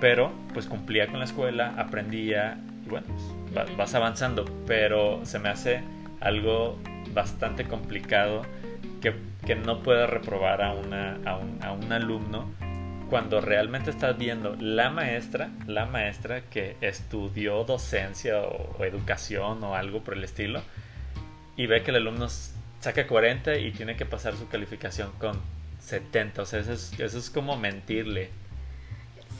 pero 0.00 0.32
pues 0.52 0.66
cumplía 0.66 1.06
con 1.06 1.18
la 1.18 1.24
escuela, 1.24 1.74
aprendía 1.76 2.58
y 2.84 2.88
bueno, 2.88 3.06
pues, 3.52 3.76
vas 3.76 3.94
avanzando, 3.94 4.44
pero 4.66 5.20
se 5.24 5.38
me 5.38 5.48
hace 5.48 5.82
algo 6.20 6.78
bastante 7.12 7.64
complicado 7.64 8.42
que, 9.00 9.14
que 9.46 9.54
no 9.54 9.82
pueda 9.82 10.06
reprobar 10.06 10.62
a, 10.62 10.72
una, 10.72 11.18
a, 11.24 11.36
un, 11.36 11.62
a 11.62 11.72
un 11.72 11.92
alumno 11.92 12.46
cuando 13.10 13.40
realmente 13.40 13.90
estás 13.90 14.16
viendo 14.16 14.56
la 14.58 14.90
maestra, 14.90 15.50
la 15.66 15.86
maestra 15.86 16.42
que 16.42 16.76
estudió 16.80 17.62
docencia 17.64 18.40
o, 18.40 18.76
o, 18.78 18.84
educación 18.84 19.62
o 19.62 19.74
algo 19.74 20.00
por 20.00 20.14
el 20.14 20.24
estilo, 20.24 20.62
y 21.56 21.66
ve 21.66 21.82
que 21.82 21.90
el 21.90 21.98
alumno 21.98 22.28
saca 22.80 23.06
40 23.06 23.58
y 23.58 23.70
tiene 23.72 23.96
que 23.96 24.04
pasar 24.04 24.34
su 24.34 24.48
calificación 24.48 25.12
con 25.18 25.38
70, 25.84 26.42
o 26.42 26.46
sea, 26.46 26.60
eso 26.60 26.72
es, 26.72 26.92
eso 26.98 27.18
es 27.18 27.30
como 27.30 27.56
mentirle. 27.56 28.30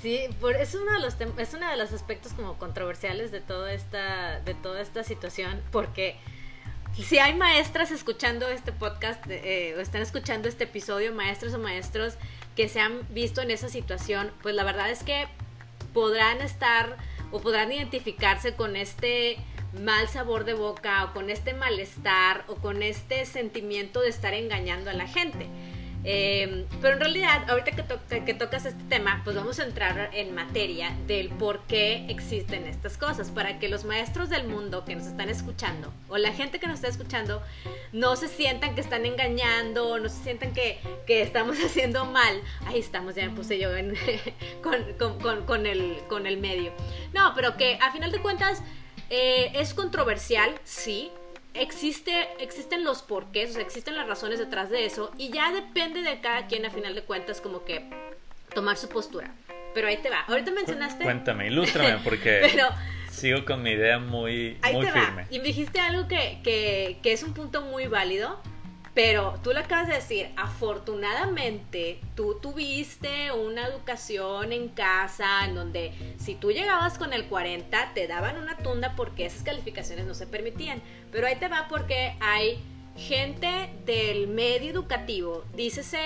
Sí, 0.03 0.29
por, 0.41 0.55
es, 0.55 0.75
uno 0.75 0.93
de 0.93 1.01
los 1.01 1.17
es 1.39 1.55
uno 1.55 1.71
de 1.71 1.77
los 1.77 1.93
aspectos 1.93 2.33
como 2.35 2.59
controversiales 2.59 3.31
de 3.33 3.41
toda 3.41 3.73
esta, 3.73 4.41
de 4.41 4.55
toda 4.55 4.83
esta 4.83 5.03
situación, 5.03 5.63
porque 5.73 6.17
si 7.03 7.19
hay 7.19 7.35
maestras 7.35 7.91
escuchando 7.91 8.47
este 8.49 8.71
podcast 8.71 9.25
eh, 9.29 9.75
o 9.77 9.81
están 9.81 10.03
escuchando 10.03 10.49
este 10.49 10.65
episodio, 10.65 11.15
maestros 11.15 11.55
o 11.55 11.59
maestros 11.59 12.15
que 12.55 12.69
se 12.69 12.81
han 12.81 13.01
visto 13.15 13.41
en 13.41 13.51
esa 13.51 13.69
situación, 13.69 14.31
pues 14.43 14.55
la 14.55 14.65
verdad 14.65 14.91
es 14.91 15.03
que 15.03 15.27
podrán 15.93 16.41
estar 16.43 16.99
o 17.33 17.41
podrán 17.41 17.73
identificarse 17.73 18.55
con 18.55 18.77
este 18.77 19.39
mal 19.83 20.09
sabor 20.09 20.45
de 20.45 20.55
boca 20.55 21.05
o 21.05 21.13
con 21.13 21.31
este 21.31 21.53
malestar 21.53 22.45
o 22.49 22.57
con 22.57 22.83
este 22.83 23.25
sentimiento 23.27 24.01
de 24.01 24.09
estar 24.09 24.35
engañando 24.35 24.91
a 24.91 24.93
la 24.93 25.07
gente. 25.07 25.49
Eh, 26.06 26.66
pero 26.82 26.94
en 26.94 27.00
realidad, 27.00 27.49
ahorita 27.49 27.73
que, 28.25 28.34
tocas 28.34 28.66
este 28.66 28.84
tema, 28.84 29.23
pues 29.25 29.34
vamos 29.34 29.58
a 29.58 29.64
entrar 29.64 30.11
en 30.12 30.34
materia 30.34 30.94
del 31.06 31.30
por 31.30 31.61
qué 31.62 32.04
existen 32.08 32.66
estas 32.66 32.99
cosas, 32.99 33.30
para 33.30 33.58
que 33.58 33.68
los 33.68 33.84
maestros 33.84 34.28
del 34.28 34.46
mundo 34.46 34.84
que 34.84 34.94
nos 34.94 35.06
están 35.06 35.30
escuchando, 35.30 35.92
o 36.08 36.18
la 36.18 36.32
gente 36.32 36.61
que 36.61 36.66
nos 36.66 36.76
está 36.76 36.88
escuchando, 36.88 37.42
no 37.92 38.16
se 38.16 38.28
sientan 38.28 38.75
que 38.75 38.82
están 38.82 39.06
engañando, 39.06 39.99
no 39.99 40.08
se 40.11 40.23
sientan 40.23 40.52
que, 40.52 40.78
que 41.06 41.23
estamos 41.23 41.56
haciendo 41.64 42.04
mal. 42.04 42.40
Ahí 42.66 42.78
estamos, 42.78 43.14
ya 43.14 43.26
me 43.28 43.34
puse 43.34 43.58
yo 43.58 43.70
con, 44.62 45.66
el, 45.66 45.96
con 46.08 46.26
el 46.26 46.37
medio. 46.38 46.73
No, 47.14 47.32
pero 47.34 47.56
que 47.56 47.78
a 47.80 47.92
final 47.92 48.12
de 48.12 48.20
cuentas 48.20 48.62
eh, 49.08 49.52
es 49.54 49.73
controversial, 49.73 50.54
sí, 50.64 51.11
existe, 51.54 52.28
existen 52.40 52.84
los 52.84 53.02
porqués, 53.02 53.50
o 53.50 53.52
sea, 53.54 53.62
existen 53.62 53.96
las 53.96 54.06
razones 54.06 54.38
detrás 54.38 54.70
de 54.70 54.84
eso 54.84 55.12
y 55.16 55.30
ya 55.30 55.52
depende 55.52 56.02
de 56.02 56.20
cada 56.20 56.46
quien 56.46 56.66
a 56.66 56.70
final 56.70 56.94
de 56.94 57.02
cuentas 57.02 57.40
como 57.40 57.64
que 57.64 57.88
tomar 58.54 58.76
su 58.76 58.88
postura. 58.88 59.32
Pero 59.75 59.88
ahí 59.88 59.96
te 59.96 60.11
va. 60.11 60.20
Ahorita 60.28 60.52
mencionaste... 60.52 61.04
Cuéntame, 61.04 61.46
ilústrame 61.49 61.99
porque 62.04 62.56
sigo 63.11 63.44
con 63.44 63.62
mi 63.62 63.70
idea 63.70 63.99
muy, 63.99 64.58
muy 64.73 64.87
firme. 64.87 65.26
Y 65.30 65.38
me 65.38 65.46
dijiste 65.46 65.80
algo 65.80 66.06
que, 66.08 66.40
que, 66.44 66.99
que 67.02 67.12
es 67.12 67.23
un 67.23 67.34
punto 67.34 67.62
muy 67.62 67.87
válido 67.87 68.40
pero 68.95 69.41
tú 69.43 69.51
le 69.53 69.59
acabas 69.59 69.89
de 69.89 69.95
decir, 69.95 70.31
afortunadamente 70.37 71.99
tú 72.15 72.39
tuviste 72.41 73.33
una 73.33 73.67
educación 73.67 74.53
en 74.53 74.69
casa 74.69 75.45
en 75.45 75.57
donde 75.57 75.93
si 76.19 76.37
tú 76.37 76.53
llegabas 76.53 76.97
con 76.97 77.13
el 77.13 77.25
40 77.27 77.93
te 77.93 78.07
daban 78.07 78.39
una 78.39 78.57
tunda 78.57 78.95
porque 78.95 79.27
esas 79.27 79.43
calificaciones 79.43 80.07
no 80.07 80.15
se 80.15 80.29
permitían. 80.29 80.81
Pero 81.11 81.27
ahí 81.27 81.35
te 81.37 81.49
va 81.49 81.67
porque 81.69 82.15
hay 82.21 82.63
gente 82.97 83.71
del 83.85 84.29
medio 84.29 84.71
educativo, 84.71 85.45
dícese 85.55 85.99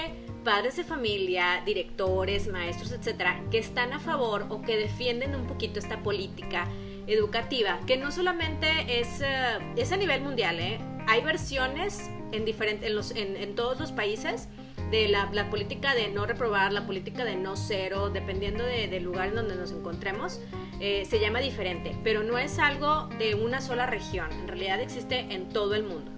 padres 0.43 0.77
de 0.77 0.85
familia, 0.85 1.63
directores, 1.67 2.49
maestros, 2.49 2.93
etcétera, 2.93 3.43
que 3.51 3.59
están 3.59 3.93
a 3.93 4.01
favor 4.01 4.47
o 4.49 4.63
que 4.63 4.79
defienden 4.79 5.35
un 5.35 5.47
poquito 5.47 5.79
esta 5.79 6.03
política 6.03 6.67
educativa, 7.07 7.81
que 7.87 7.99
no 7.99 8.11
solamente 8.11 9.01
es, 9.01 9.21
eh, 9.21 9.59
es 9.77 9.93
a 9.93 9.99
nivel 9.99 10.23
mundial, 10.23 10.59
¿eh? 10.61 10.79
Hay 11.09 11.23
versiones 11.23 12.11
en, 12.33 12.47
en, 12.47 12.95
los, 12.95 13.13
en, 13.13 13.55
todos 13.55 13.81
los 13.81 13.93
países 13.93 14.47
de 14.91 15.09
la, 15.09 15.49
política 15.49 15.95
de 15.95 16.09
no 16.09 16.27
reprobar, 16.27 16.71
la 16.71 16.87
política 16.87 17.25
de 17.25 17.35
no 17.35 17.57
cero, 17.57 18.11
dependiendo 18.11 18.63
del 18.63 19.03
lugar 19.03 19.29
en 19.29 19.37
donde 19.37 19.57
nos 19.57 19.73
encontremos, 19.73 20.39
eh, 20.81 21.07
se 21.07 21.19
llama 21.19 21.41
diferente, 21.41 21.97
pero 22.05 22.23
no 22.23 22.37
es 22.37 22.59
algo 22.59 23.09
de 23.19 23.35
una 23.35 23.63
sola 23.63 23.87
región, 23.87 24.31
en 24.33 24.49
realidad 24.49 24.81
existe 24.81 25.21
en 25.31 25.49
todo 25.49 25.75
el 25.75 25.85
mundo. 25.85 26.13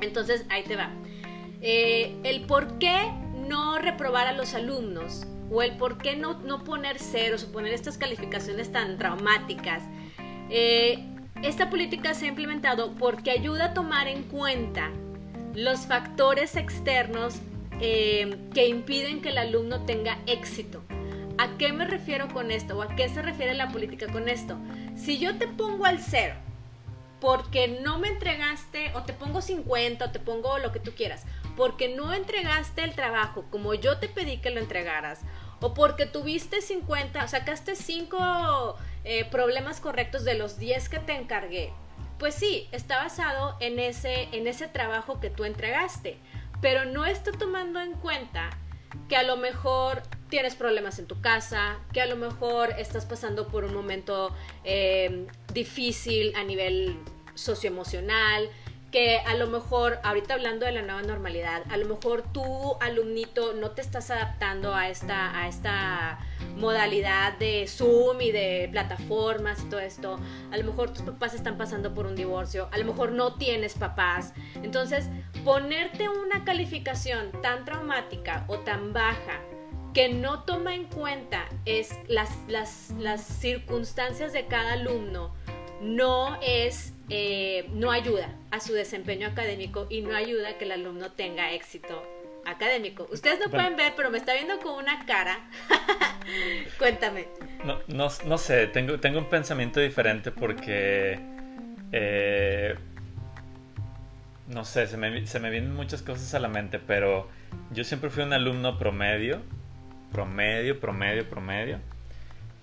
Entonces, 0.00 0.46
ahí 0.48 0.64
te 0.64 0.76
va. 0.76 0.90
Eh, 1.60 2.16
el 2.24 2.46
por 2.46 2.78
qué 2.78 3.12
no 3.46 3.78
reprobar 3.78 4.26
a 4.26 4.32
los 4.32 4.54
alumnos 4.54 5.26
o 5.50 5.62
el 5.62 5.76
por 5.76 5.98
qué 5.98 6.16
no, 6.16 6.40
no 6.40 6.64
poner 6.64 6.98
ceros 6.98 7.44
o 7.44 7.52
poner 7.52 7.74
estas 7.74 7.98
calificaciones 7.98 8.72
tan 8.72 8.96
traumáticas. 8.96 9.82
Eh, 10.48 11.13
esta 11.42 11.70
política 11.70 12.14
se 12.14 12.26
ha 12.26 12.28
implementado 12.28 12.92
porque 12.92 13.30
ayuda 13.30 13.66
a 13.66 13.74
tomar 13.74 14.08
en 14.08 14.22
cuenta 14.24 14.90
los 15.54 15.80
factores 15.80 16.56
externos 16.56 17.36
eh, 17.80 18.38
que 18.54 18.68
impiden 18.68 19.20
que 19.20 19.30
el 19.30 19.38
alumno 19.38 19.84
tenga 19.84 20.18
éxito. 20.26 20.82
¿A 21.36 21.56
qué 21.58 21.72
me 21.72 21.84
refiero 21.84 22.28
con 22.28 22.50
esto? 22.50 22.78
¿O 22.78 22.82
a 22.82 22.94
qué 22.94 23.08
se 23.08 23.20
refiere 23.20 23.54
la 23.54 23.70
política 23.70 24.06
con 24.12 24.28
esto? 24.28 24.56
Si 24.96 25.18
yo 25.18 25.36
te 25.36 25.48
pongo 25.48 25.84
al 25.84 25.98
cero 25.98 26.34
porque 27.20 27.68
no 27.82 27.98
me 27.98 28.08
entregaste, 28.08 28.92
o 28.94 29.02
te 29.02 29.14
pongo 29.14 29.40
50, 29.40 30.04
o 30.04 30.10
te 30.10 30.20
pongo 30.20 30.58
lo 30.58 30.72
que 30.72 30.78
tú 30.78 30.92
quieras, 30.92 31.24
porque 31.56 31.88
no 31.88 32.12
entregaste 32.12 32.84
el 32.84 32.94
trabajo 32.94 33.46
como 33.50 33.72
yo 33.74 33.98
te 33.98 34.08
pedí 34.08 34.38
que 34.38 34.50
lo 34.50 34.60
entregaras, 34.60 35.20
o 35.60 35.72
porque 35.72 36.04
tuviste 36.04 36.60
50, 36.60 37.26
sacaste 37.26 37.76
5 37.76 38.76
eh, 39.04 39.24
problemas 39.24 39.80
correctos 39.80 40.24
de 40.24 40.34
los 40.34 40.58
10 40.58 40.88
que 40.88 40.98
te 40.98 41.14
encargué, 41.14 41.72
pues 42.18 42.34
sí, 42.34 42.68
está 42.72 42.96
basado 42.96 43.56
en 43.60 43.78
ese, 43.78 44.28
en 44.32 44.46
ese 44.46 44.68
trabajo 44.68 45.20
que 45.20 45.30
tú 45.30 45.44
entregaste, 45.44 46.18
pero 46.60 46.84
no 46.84 47.04
está 47.04 47.32
tomando 47.32 47.80
en 47.80 47.92
cuenta 47.92 48.50
que 49.08 49.16
a 49.16 49.22
lo 49.22 49.36
mejor 49.36 50.02
tienes 50.28 50.54
problemas 50.54 50.98
en 50.98 51.06
tu 51.06 51.20
casa, 51.20 51.78
que 51.92 52.00
a 52.00 52.06
lo 52.06 52.16
mejor 52.16 52.70
estás 52.78 53.04
pasando 53.06 53.48
por 53.48 53.64
un 53.64 53.74
momento 53.74 54.34
eh, 54.64 55.26
difícil 55.52 56.34
a 56.36 56.44
nivel 56.44 56.96
socioemocional, 57.34 58.48
que 58.94 59.18
a 59.18 59.34
lo 59.34 59.48
mejor, 59.48 59.98
ahorita 60.04 60.34
hablando 60.34 60.66
de 60.66 60.70
la 60.70 60.82
nueva 60.82 61.02
normalidad, 61.02 61.64
a 61.68 61.76
lo 61.78 61.86
mejor 61.86 62.22
tú, 62.32 62.76
alumnito, 62.80 63.52
no 63.52 63.72
te 63.72 63.80
estás 63.80 64.08
adaptando 64.12 64.72
a 64.72 64.88
esta, 64.88 65.36
a 65.36 65.48
esta 65.48 66.20
modalidad 66.56 67.36
de 67.38 67.66
Zoom 67.66 68.20
y 68.20 68.30
de 68.30 68.68
plataformas 68.70 69.64
y 69.64 69.68
todo 69.68 69.80
esto. 69.80 70.20
A 70.52 70.56
lo 70.58 70.62
mejor 70.62 70.92
tus 70.92 71.02
papás 71.02 71.34
están 71.34 71.58
pasando 71.58 71.92
por 71.92 72.06
un 72.06 72.14
divorcio, 72.14 72.68
a 72.70 72.78
lo 72.78 72.84
mejor 72.84 73.10
no 73.10 73.34
tienes 73.34 73.74
papás. 73.74 74.32
Entonces, 74.62 75.08
ponerte 75.44 76.08
una 76.08 76.44
calificación 76.44 77.32
tan 77.42 77.64
traumática 77.64 78.44
o 78.46 78.60
tan 78.60 78.92
baja 78.92 79.40
que 79.92 80.08
no 80.08 80.44
toma 80.44 80.72
en 80.72 80.84
cuenta 80.84 81.46
es 81.64 81.98
las, 82.06 82.30
las, 82.46 82.94
las 83.00 83.24
circunstancias 83.24 84.32
de 84.32 84.46
cada 84.46 84.74
alumno, 84.74 85.34
no 85.80 86.38
es 86.42 86.93
eh, 87.10 87.68
no 87.72 87.90
ayuda 87.90 88.34
a 88.50 88.60
su 88.60 88.72
desempeño 88.72 89.28
académico 89.28 89.86
y 89.90 90.00
no 90.00 90.14
ayuda 90.14 90.50
a 90.50 90.58
que 90.58 90.64
el 90.64 90.72
alumno 90.72 91.12
tenga 91.12 91.52
éxito 91.52 92.02
académico. 92.46 93.06
Ustedes 93.10 93.38
no 93.40 93.50
pueden 93.50 93.76
ver, 93.76 93.92
pero 93.96 94.10
me 94.10 94.18
está 94.18 94.34
viendo 94.34 94.58
con 94.60 94.74
una 94.74 95.04
cara. 95.06 95.38
Cuéntame. 96.78 97.28
No, 97.64 97.78
no, 97.88 98.08
no, 98.24 98.38
sé, 98.38 98.66
tengo, 98.68 99.00
tengo 99.00 99.18
un 99.18 99.28
pensamiento 99.28 99.80
diferente 99.80 100.30
porque... 100.30 101.18
Eh, 101.92 102.74
no 104.48 104.64
sé, 104.64 104.86
se 104.86 104.96
me, 104.96 105.26
se 105.26 105.40
me 105.40 105.50
vienen 105.50 105.74
muchas 105.74 106.02
cosas 106.02 106.34
a 106.34 106.38
la 106.38 106.48
mente, 106.48 106.78
pero 106.78 107.28
yo 107.70 107.82
siempre 107.82 108.10
fui 108.10 108.22
un 108.22 108.34
alumno 108.34 108.78
promedio, 108.78 109.40
promedio, 110.12 110.78
promedio, 110.78 111.28
promedio 111.28 111.80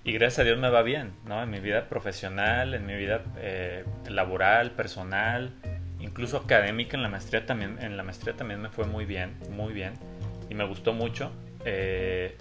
y 0.04 0.14
gracias 0.14 0.40
a 0.40 0.44
Dios 0.44 0.58
me 0.58 0.70
va 0.70 0.82
bien, 0.82 1.14
¿no? 1.26 1.42
En 1.44 1.50
mi 1.50 1.60
vida 1.60 1.88
profesional, 1.88 2.74
en 2.74 2.86
mi 2.86 2.96
vida 2.96 3.24
eh, 3.38 3.86
laboral, 4.10 4.72
personal, 4.72 5.54
incluso 6.00 6.38
académica, 6.38 6.98
en 6.98 7.04
la 7.04 7.10
maestría 7.10 7.46
también, 7.46 7.78
en 7.82 7.98
la 7.98 8.04
maestría 8.04 8.36
también 8.36 8.62
me 8.62 8.70
fue 8.70 8.86
muy 8.86 9.06
bien, 9.06 9.38
muy 9.52 9.74
bien, 9.74 9.94
y 10.50 10.56
me 10.56 10.66
gustó 10.66 10.94
mucho. 10.94 11.32
Eh, 11.66 12.36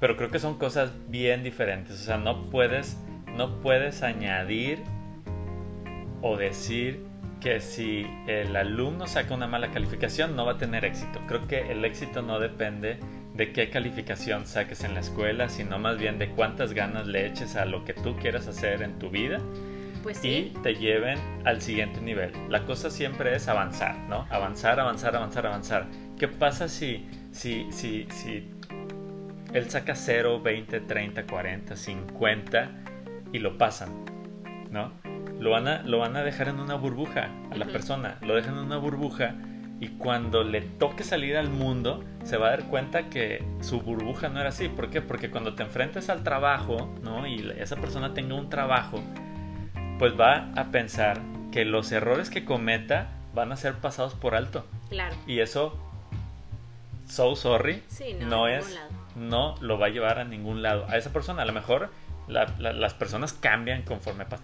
pero 0.00 0.16
creo 0.16 0.30
que 0.30 0.38
son 0.38 0.58
cosas 0.58 0.90
bien 1.08 1.42
diferentes, 1.42 1.94
o 1.94 2.04
sea, 2.04 2.18
no 2.18 2.50
puedes, 2.50 2.98
no 3.36 3.60
puedes 3.60 4.02
añadir 4.02 4.82
o 6.20 6.36
decir 6.36 7.04
que 7.40 7.60
si 7.60 8.06
el 8.28 8.54
alumno 8.54 9.06
saca 9.06 9.34
una 9.34 9.48
mala 9.48 9.70
calificación 9.70 10.36
no 10.36 10.46
va 10.46 10.52
a 10.52 10.58
tener 10.58 10.84
éxito. 10.84 11.20
Creo 11.26 11.48
que 11.48 11.72
el 11.72 11.84
éxito 11.84 12.22
no 12.22 12.38
depende 12.38 12.98
de 13.34 13.52
qué 13.52 13.70
calificación 13.70 14.46
saques 14.46 14.84
en 14.84 14.94
la 14.94 15.00
escuela, 15.00 15.48
sino 15.48 15.78
más 15.78 15.98
bien 15.98 16.18
de 16.18 16.30
cuántas 16.30 16.74
ganas 16.74 17.06
le 17.06 17.26
eches 17.26 17.56
a 17.56 17.64
lo 17.64 17.84
que 17.84 17.94
tú 17.94 18.16
quieras 18.16 18.46
hacer 18.46 18.82
en 18.82 18.98
tu 18.98 19.10
vida 19.10 19.40
pues 20.02 20.24
y 20.24 20.52
te 20.62 20.74
lleven 20.74 21.18
al 21.44 21.62
siguiente 21.62 22.00
nivel. 22.00 22.32
La 22.48 22.64
cosa 22.64 22.90
siempre 22.90 23.34
es 23.36 23.48
avanzar, 23.48 23.96
¿no? 24.08 24.26
Avanzar, 24.30 24.80
avanzar, 24.80 25.14
avanzar, 25.16 25.46
avanzar. 25.46 25.86
¿Qué 26.18 26.28
pasa 26.28 26.68
si, 26.68 27.06
si, 27.30 27.70
si, 27.70 28.06
si 28.10 28.50
él 29.52 29.70
saca 29.70 29.94
0, 29.94 30.40
20, 30.42 30.80
30, 30.80 31.26
40, 31.26 31.76
50 31.76 32.70
y 33.32 33.38
lo 33.38 33.56
pasan, 33.58 34.04
¿no? 34.70 34.92
Lo 35.38 35.50
van 35.50 35.68
a, 35.68 35.82
lo 35.82 35.98
van 35.98 36.16
a 36.16 36.22
dejar 36.22 36.48
en 36.48 36.60
una 36.60 36.74
burbuja 36.74 37.30
a 37.50 37.56
la 37.56 37.66
persona, 37.66 38.18
lo 38.22 38.34
dejan 38.34 38.54
en 38.54 38.64
una 38.64 38.76
burbuja 38.76 39.34
y 39.82 39.88
cuando 39.98 40.44
le 40.44 40.60
toque 40.60 41.02
salir 41.02 41.36
al 41.36 41.48
mundo 41.50 42.04
se 42.22 42.36
va 42.36 42.46
a 42.46 42.50
dar 42.50 42.64
cuenta 42.66 43.10
que 43.10 43.44
su 43.62 43.80
burbuja 43.80 44.28
no 44.28 44.38
era 44.38 44.50
así. 44.50 44.68
¿Por 44.68 44.90
qué? 44.90 45.02
Porque 45.02 45.28
cuando 45.30 45.54
te 45.54 45.64
enfrentes 45.64 46.08
al 46.08 46.22
trabajo, 46.22 46.88
¿no? 47.02 47.26
Y 47.26 47.52
esa 47.58 47.74
persona 47.76 48.14
tenga 48.14 48.36
un 48.36 48.48
trabajo, 48.48 49.00
pues 49.98 50.18
va 50.18 50.52
a 50.56 50.70
pensar 50.70 51.20
que 51.50 51.64
los 51.64 51.90
errores 51.90 52.30
que 52.30 52.44
cometa 52.44 53.08
van 53.34 53.50
a 53.50 53.56
ser 53.56 53.74
pasados 53.74 54.14
por 54.14 54.34
alto. 54.36 54.64
Claro. 54.88 55.16
Y 55.26 55.40
eso 55.40 55.76
so 57.06 57.34
sorry, 57.36 57.82
Sí, 57.88 58.16
no, 58.20 58.46
es, 58.48 58.72
lado. 58.74 58.88
no 59.16 59.54
lo 59.60 59.78
va 59.78 59.86
a 59.86 59.90
llevar 59.90 60.18
a 60.18 60.24
ningún 60.24 60.62
lado. 60.62 60.86
A 60.88 60.96
esa 60.96 61.12
persona, 61.12 61.42
a 61.42 61.44
lo 61.44 61.52
mejor 61.52 61.90
la- 62.28 62.54
la- 62.58 62.72
las 62.72 62.94
personas 62.94 63.32
cambian 63.32 63.82
conforme 63.82 64.24
pa- 64.26 64.38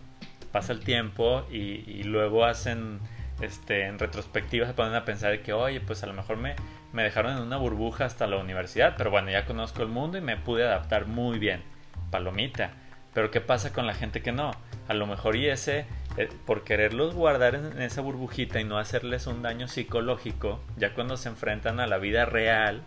pasa 0.53 0.73
el 0.73 0.81
tiempo 0.81 1.45
y, 1.51 1.59
y 1.87 2.03
luego 2.03 2.45
hacen, 2.45 2.99
este, 3.41 3.87
en 3.87 3.99
retrospectiva 3.99 4.67
se 4.67 4.73
ponen 4.75 4.95
a 4.95 5.05
pensar 5.05 5.41
que, 5.43 5.53
oye, 5.53 5.81
pues 5.81 6.03
a 6.03 6.07
lo 6.07 6.13
mejor 6.13 6.37
me, 6.37 6.57
me 6.93 7.03
dejaron 7.03 7.37
en 7.37 7.43
una 7.43 7.57
burbuja 7.57 8.05
hasta 8.05 8.27
la 8.27 8.37
universidad, 8.39 8.95
pero 8.97 9.11
bueno, 9.11 9.31
ya 9.31 9.45
conozco 9.47 9.83
el 9.83 9.89
mundo 9.89 10.19
y 10.19 10.21
me 10.21 10.37
pude 10.37 10.65
adaptar 10.65 11.07
muy 11.07 11.39
bien. 11.39 11.63
Palomita. 12.11 12.71
Pero 13.15 13.31
¿qué 13.31 13.41
pasa 13.41 13.73
con 13.73 13.87
la 13.87 13.95
gente 13.95 14.23
que 14.23 14.33
no? 14.33 14.53
A 14.87 14.95
lo 14.95 15.07
mejor 15.07 15.37
y 15.37 15.49
ese, 15.49 15.87
eh, 16.17 16.29
por 16.47 16.63
quererlos 16.65 17.15
guardar 17.15 17.55
en, 17.55 17.67
en 17.67 17.83
esa 17.83 18.01
burbujita 18.01 18.61
y 18.61 18.65
no 18.65 18.79
hacerles 18.79 19.27
un 19.27 19.43
daño 19.43 19.67
psicológico, 19.69 20.61
ya 20.77 20.95
cuando 20.95 21.17
se 21.17 21.29
enfrentan 21.29 21.81
a 21.81 21.87
la 21.87 21.99
vida 21.99 22.25
real, 22.27 22.83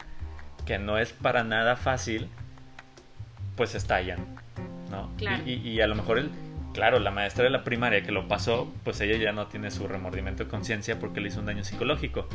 que 0.66 0.78
no 0.80 0.98
es 0.98 1.12
para 1.12 1.44
nada 1.44 1.76
fácil, 1.76 2.30
pues 3.56 3.76
estallan, 3.76 4.20
¿no? 4.90 5.12
Claro. 5.18 5.44
Y, 5.46 5.54
y- 5.54 5.70
y 5.70 5.82
a 5.82 5.88
lo 5.88 5.96
mejor, 5.96 6.18
el, 6.20 6.32
claro, 6.74 7.00
la 7.00 7.12
maestra 7.12 7.44
de 7.44 7.50
la 7.50 7.64
primaria 7.64 8.04
que 8.04 8.12
lo 8.12 8.28
pasó, 8.28 8.72
pues 8.84 9.00
ella 9.02 9.18
ya 9.18 9.32
no 9.32 9.48
tiene 9.48 9.72
su 9.72 9.88
remordimiento 9.88 10.44
de 10.44 10.50
conciencia 10.50 11.00
porque 11.00 11.22
le 11.22 11.30
hizo 11.30 11.40
un 11.40 11.46
daño 11.46 11.64
psicológico. 11.64 12.28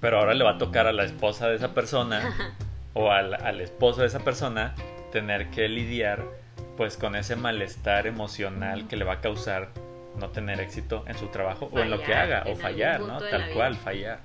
Pero 0.00 0.18
ahora 0.18 0.34
le 0.34 0.44
va 0.44 0.52
a 0.52 0.58
tocar 0.58 0.86
a 0.86 0.92
la 0.92 1.04
esposa 1.04 1.48
de 1.48 1.56
esa 1.56 1.74
persona 1.74 2.34
o 2.94 3.10
al, 3.10 3.34
al 3.34 3.60
esposo 3.60 4.00
de 4.00 4.08
esa 4.08 4.20
persona 4.20 4.74
tener 5.12 5.50
que 5.50 5.68
lidiar 5.68 6.24
pues 6.76 6.96
con 6.96 7.14
ese 7.16 7.36
malestar 7.36 8.06
emocional 8.06 8.88
que 8.88 8.96
le 8.96 9.04
va 9.04 9.14
a 9.14 9.20
causar 9.20 9.68
no 10.16 10.30
tener 10.30 10.60
éxito 10.60 11.04
en 11.06 11.16
su 11.16 11.28
trabajo 11.28 11.70
o 11.72 11.78
en 11.78 11.90
lo 11.90 12.02
que 12.02 12.14
haga 12.14 12.44
o 12.46 12.56
fallar, 12.56 13.00
¿no? 13.00 13.18
Tal 13.18 13.44
vida. 13.44 13.54
cual, 13.54 13.76
fallar. 13.76 14.20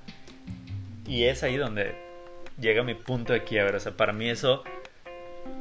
Y 1.06 1.24
es 1.24 1.42
ahí 1.42 1.56
donde 1.56 1.94
llega 2.60 2.82
mi 2.82 2.94
punto 2.94 3.32
de 3.32 3.44
quiebre. 3.44 3.76
O 3.76 3.80
sea, 3.80 3.92
para 3.92 4.12
mí 4.12 4.28
eso 4.28 4.64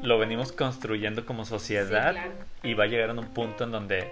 lo 0.02 0.20
venimos 0.20 0.52
construyendo 0.52 1.26
como 1.26 1.46
sociedad 1.46 2.14
Sí, 2.14 2.20
claro. 2.20 2.32
Y 2.64 2.74
va 2.74 2.86
a 2.86 2.88
llegar 2.88 3.10
a 3.10 3.14
un 3.14 3.28
punto 3.28 3.64
en 3.64 3.72
donde 3.72 4.12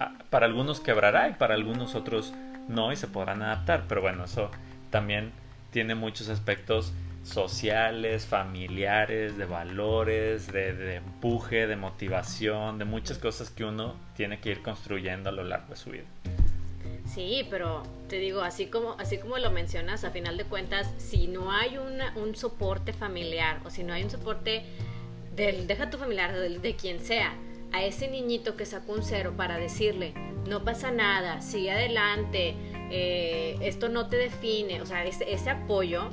ah, 0.00 0.12
para 0.30 0.46
algunos 0.46 0.80
quebrará 0.80 1.28
y 1.28 1.34
para 1.34 1.54
algunos 1.54 1.94
otros 1.94 2.32
no 2.68 2.92
y 2.92 2.96
se 2.96 3.08
podrán 3.08 3.42
adaptar. 3.42 3.84
Pero 3.88 4.00
bueno, 4.00 4.24
eso 4.24 4.50
también 4.90 5.32
tiene 5.70 5.94
muchos 5.94 6.28
aspectos 6.28 6.92
sociales, 7.24 8.26
familiares, 8.26 9.36
de 9.38 9.44
valores, 9.44 10.52
de, 10.52 10.96
empuje, 10.96 11.66
de 11.66 11.76
motivación, 11.76 12.78
de 12.78 12.84
muchas 12.84 13.18
cosas 13.18 13.50
que 13.50 13.64
uno 13.64 13.94
tiene 14.16 14.40
que 14.40 14.50
ir 14.50 14.62
construyendo 14.62 15.28
a 15.28 15.32
lo 15.32 15.44
largo 15.44 15.68
de 15.70 15.76
su 15.76 15.90
vida. 15.90 16.04
Sí, 17.06 17.46
pero 17.50 17.82
te 18.08 18.16
digo, 18.18 18.42
así 18.42 18.66
como, 18.66 18.96
así 18.98 19.18
como 19.18 19.38
lo 19.38 19.50
mencionas, 19.50 20.04
a 20.04 20.10
final 20.10 20.36
de 20.36 20.44
cuentas, 20.44 20.90
si 20.98 21.28
no 21.28 21.52
hay 21.52 21.78
una- 21.78 22.12
un 22.16 22.34
soporte 22.34 22.92
familiar 22.92 23.58
o 23.64 23.70
si 23.70 23.84
no 23.84 23.92
hay 23.92 24.02
un 24.02 24.10
soporte 24.10 24.64
del, 25.36 25.66
deja 25.66 25.90
tu 25.90 25.98
familiar, 25.98 26.32
de, 26.32 26.74
quien 26.76 27.00
sea, 27.00 27.34
a 27.72 27.82
ese 27.82 28.08
niñito 28.08 28.56
que 28.56 28.66
sacó 28.66 28.92
un 28.92 29.02
cero 29.02 29.34
para 29.36 29.56
decirle, 29.56 30.14
no 30.48 30.64
pasa 30.64 30.90
nada, 30.90 31.40
sigue 31.40 31.70
adelante, 31.70 32.54
eh, 32.90 33.56
esto 33.62 33.88
no 33.88 34.08
te 34.08 34.16
define, 34.16 34.82
o 34.82 34.86
sea, 34.86 35.04
ese, 35.04 35.50
apoyo, 35.50 36.10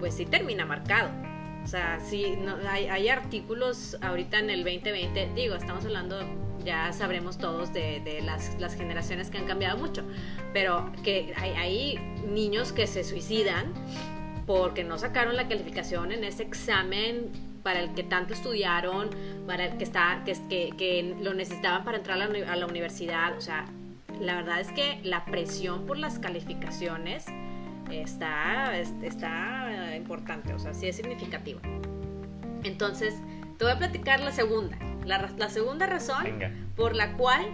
pues 0.00 0.14
sí 0.14 0.26
termina 0.26 0.64
marcado. 0.64 1.10
O 1.62 1.68
sea, 1.68 1.98
sí, 2.00 2.36
no, 2.38 2.56
hay, 2.68 2.86
hay 2.86 3.08
artículos 3.08 3.96
ahorita 4.00 4.38
en 4.38 4.50
el 4.50 4.62
2020, 4.62 5.32
digo, 5.34 5.56
estamos 5.56 5.84
hablando, 5.84 6.20
ya 6.64 6.92
sabremos 6.92 7.38
todos 7.38 7.72
de, 7.72 8.20
las, 8.24 8.60
las 8.60 8.74
generaciones 8.74 9.30
que 9.30 9.38
han 9.38 9.46
cambiado 9.46 9.76
mucho, 9.78 10.04
pero 10.52 10.92
que 11.02 11.32
hay 11.36 11.98
niños 12.28 12.72
que 12.72 12.86
se 12.86 13.04
suicidan 13.04 13.72
porque 14.46 14.84
no 14.84 14.96
sacaron 14.96 15.36
la 15.36 15.48
calificación 15.48 16.12
en 16.12 16.24
ese 16.24 16.44
examen 16.44 17.30
para 17.66 17.80
el 17.80 17.94
que 17.94 18.04
tanto 18.04 18.32
estudiaron, 18.32 19.10
para 19.44 19.64
el 19.64 19.76
que, 19.76 19.82
está, 19.82 20.22
que, 20.24 20.34
que, 20.48 20.70
que 20.78 21.16
lo 21.20 21.34
necesitaban 21.34 21.82
para 21.82 21.96
entrar 21.96 22.22
a 22.22 22.28
la, 22.28 22.52
a 22.52 22.54
la 22.54 22.64
universidad. 22.66 23.36
O 23.36 23.40
sea, 23.40 23.64
la 24.20 24.36
verdad 24.36 24.60
es 24.60 24.70
que 24.70 25.00
la 25.02 25.24
presión 25.24 25.84
por 25.84 25.98
las 25.98 26.20
calificaciones 26.20 27.26
está, 27.90 28.78
es- 28.78 28.94
está 29.02 29.92
eh, 29.92 29.96
importante, 29.96 30.54
o 30.54 30.60
sea, 30.60 30.74
sí 30.74 30.86
es 30.86 30.94
significativa. 30.94 31.60
Entonces, 32.62 33.14
te 33.58 33.64
voy 33.64 33.72
a 33.72 33.78
platicar 33.78 34.20
la 34.20 34.30
segunda. 34.30 34.78
La, 35.04 35.28
la 35.36 35.48
segunda 35.50 35.86
razón 35.86 36.22
Venga. 36.22 36.52
por 36.76 36.94
la 36.94 37.14
cual 37.16 37.44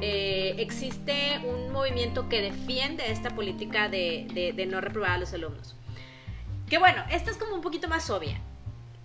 eh, 0.00 0.54
existe 0.58 1.40
un 1.44 1.72
movimiento 1.72 2.28
que 2.28 2.42
defiende 2.42 3.10
esta 3.10 3.30
política 3.30 3.88
de, 3.88 4.28
de- 4.32 4.52
de 4.52 4.66
no 4.66 4.80
reprobar 4.80 5.10
a 5.10 5.18
los 5.18 5.34
alumnos. 5.34 5.74
Que 6.68 6.78
bueno, 6.78 7.02
esta 7.10 7.32
es 7.32 7.36
como 7.38 7.56
un 7.56 7.60
poquito 7.60 7.88
más 7.88 8.08
obvia. 8.08 8.40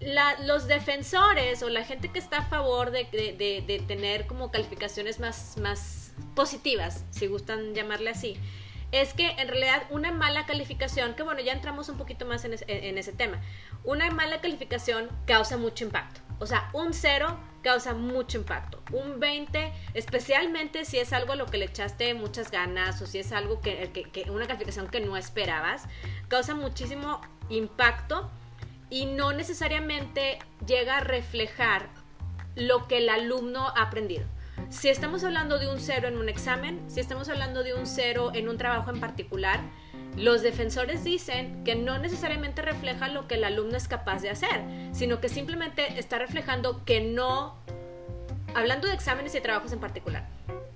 La- 0.05 0.37
los 0.41 0.67
defensores 0.67 1.63
o 1.63 1.69
la 1.69 1.83
gente 1.83 2.09
que 2.09 2.19
está 2.19 2.39
a 2.39 2.45
favor 2.45 2.91
de, 2.91 3.05
de- 3.05 3.79
tener 3.87 4.25
como 4.27 4.51
calificaciones 4.51 5.19
más, 5.19 6.11
positivas, 6.35 7.05
si 7.11 7.27
gustan 7.27 7.73
llamarle 7.73 8.09
así, 8.11 8.37
es 8.91 9.13
que 9.13 9.29
en 9.31 9.47
realidad 9.47 9.83
una 9.89 10.11
mala 10.11 10.45
calificación, 10.45 11.15
que 11.15 11.23
bueno, 11.23 11.41
ya 11.41 11.51
entramos 11.53 11.89
un 11.89 11.97
poquito 11.97 12.25
más 12.25 12.45
en, 12.45 12.53
es- 12.53 12.65
en 12.67 12.97
ese 12.97 13.11
tema, 13.11 13.41
una 13.83 14.09
mala 14.11 14.41
calificación 14.41 15.09
causa 15.25 15.57
mucho 15.57 15.83
impacto. 15.85 16.21
O 16.39 16.45
sea, 16.45 16.69
un 16.73 16.93
cero 16.93 17.39
causa 17.63 17.93
mucho 17.93 18.37
impacto. 18.37 18.81
Un 18.91 19.19
20, 19.19 19.71
especialmente 19.93 20.83
si 20.85 20.99
es 20.99 21.13
algo 21.13 21.33
a 21.33 21.35
lo 21.35 21.45
que 21.45 21.57
le 21.57 21.65
echaste 21.65 22.13
muchas 22.13 22.51
ganas 22.51 23.01
o 23.01 23.07
si 23.07 23.19
es 23.19 23.31
algo 23.31 23.61
que- 23.61 24.25
una 24.29 24.45
calificación 24.47 24.87
que 24.89 24.99
no 24.99 25.15
esperabas, 25.17 25.85
causa 26.27 26.53
muchísimo 26.55 27.21
impacto 27.49 28.29
y 28.93 29.07
no 29.07 29.33
necesariamente 29.33 30.37
llega 30.67 30.97
a 30.97 30.99
reflejar 30.99 31.89
lo 32.53 32.87
que 32.87 32.97
el 32.97 33.09
alumno 33.09 33.69
ha 33.69 33.81
aprendido. 33.81 34.23
Si 34.69 34.87
estamos 34.87 35.23
hablando 35.23 35.57
de 35.57 35.67
un 35.67 35.79
cero 35.79 36.07
en 36.07 36.15
un 36.15 36.29
examen, 36.29 36.79
si 36.91 36.99
estamos 36.99 37.27
hablando 37.27 37.63
de 37.63 37.73
un 37.73 37.87
cero 37.87 38.29
en 38.35 38.47
un 38.47 38.59
trabajo 38.59 38.91
en 38.91 38.99
particular, 38.99 39.61
los 40.15 40.43
defensores 40.43 41.03
dicen 41.03 41.63
que 41.63 41.73
no 41.73 41.97
necesariamente 41.97 42.61
refleja 42.61 43.07
lo 43.07 43.27
que 43.27 43.33
el 43.33 43.45
alumno 43.45 43.77
es 43.77 43.87
capaz 43.87 44.21
de 44.21 44.29
hacer, 44.29 44.61
sino 44.91 45.19
que 45.19 45.27
simplemente 45.27 45.97
está 45.97 46.19
reflejando 46.19 46.85
que 46.85 47.01
no, 47.01 47.55
hablando 48.53 48.87
de 48.87 48.93
exámenes 48.93 49.33
y 49.33 49.41
trabajos 49.41 49.71
en 49.73 49.79
particular, 49.79 50.29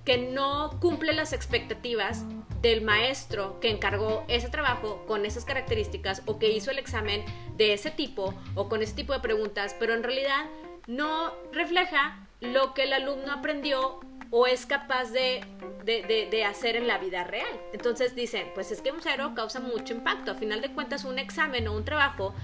que 0.04 0.18
no 0.18 0.80
cumple 0.80 1.12
las 1.12 1.32
expectativas 1.32 2.24
del 2.62 2.82
maestro 2.82 3.60
que 3.60 3.70
encargó 3.70 4.24
ese 4.28 4.48
trabajo 4.48 5.04
con 5.06 5.24
esas 5.24 5.44
características 5.44 6.22
o 6.26 6.38
que 6.38 6.50
hizo 6.50 6.70
el 6.70 6.78
examen 6.78 7.24
de 7.56 7.72
ese 7.72 7.90
tipo 7.90 8.34
o 8.54 8.68
con 8.68 8.82
ese 8.82 8.94
tipo 8.94 9.12
de 9.12 9.20
preguntas, 9.20 9.76
pero 9.78 9.94
en 9.94 10.02
realidad 10.02 10.46
no 10.86 11.32
refleja 11.52 12.18
lo 12.40 12.74
que 12.74 12.84
el 12.84 12.92
alumno 12.92 13.32
aprendió 13.32 14.00
o 14.30 14.46
es 14.46 14.66
capaz 14.66 15.10
de, 15.10 15.40
de- 15.84 16.28
de- 16.30 16.44
hacer 16.44 16.76
en 16.76 16.86
la 16.86 16.98
vida 16.98 17.24
real. 17.24 17.48
Entonces 17.72 18.14
dicen, 18.14 18.50
pues 18.54 18.70
es 18.70 18.80
que 18.82 18.90
un 18.92 19.00
cero 19.00 19.32
causa 19.34 19.58
mucho 19.60 19.94
impacto. 19.94 20.32
A 20.32 20.34
final 20.34 20.60
de 20.60 20.70
cuentas, 20.72 21.04
un 21.04 21.18
examen 21.18 21.66
o 21.68 21.74
un 21.74 21.84
trabajo 21.84 22.34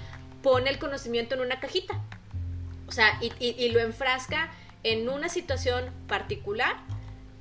pone 0.42 0.70
el 0.70 0.78
conocimiento 0.78 1.34
en 1.34 1.40
una 1.42 1.60
cajita. 1.60 2.00
O 2.86 2.92
sea, 2.92 3.18
y 3.20 3.68
lo 3.68 3.80
enfrasca 3.80 4.50
en 4.82 5.08
una 5.08 5.28
situación 5.28 5.90
particular 6.06 6.76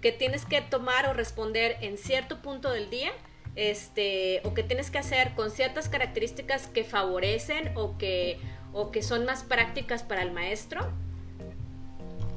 que 0.04 0.12
tienes 0.12 0.46
que 0.46 0.62
tomar 0.62 1.08
o 1.08 1.14
responder 1.14 1.78
en 1.80 1.98
cierto 1.98 2.42
punto 2.42 2.70
del 2.72 2.90
día, 2.90 3.12
este, 3.56 4.42
o 4.44 4.54
que 4.54 4.62
tienes 4.62 4.92
que 4.92 4.98
hacer 4.98 5.32
con 5.34 5.50
ciertas 5.50 5.88
características 5.88 6.68
que 6.68 6.84
favorecen 6.84 7.72
o 7.76 7.98
que, 7.98 8.38
o 8.74 8.92
que 8.92 9.02
son 9.02 9.26
más 9.26 9.44
prácticas 9.44 10.04
para 10.04 10.22
el 10.22 10.32
maestro. 10.32 10.92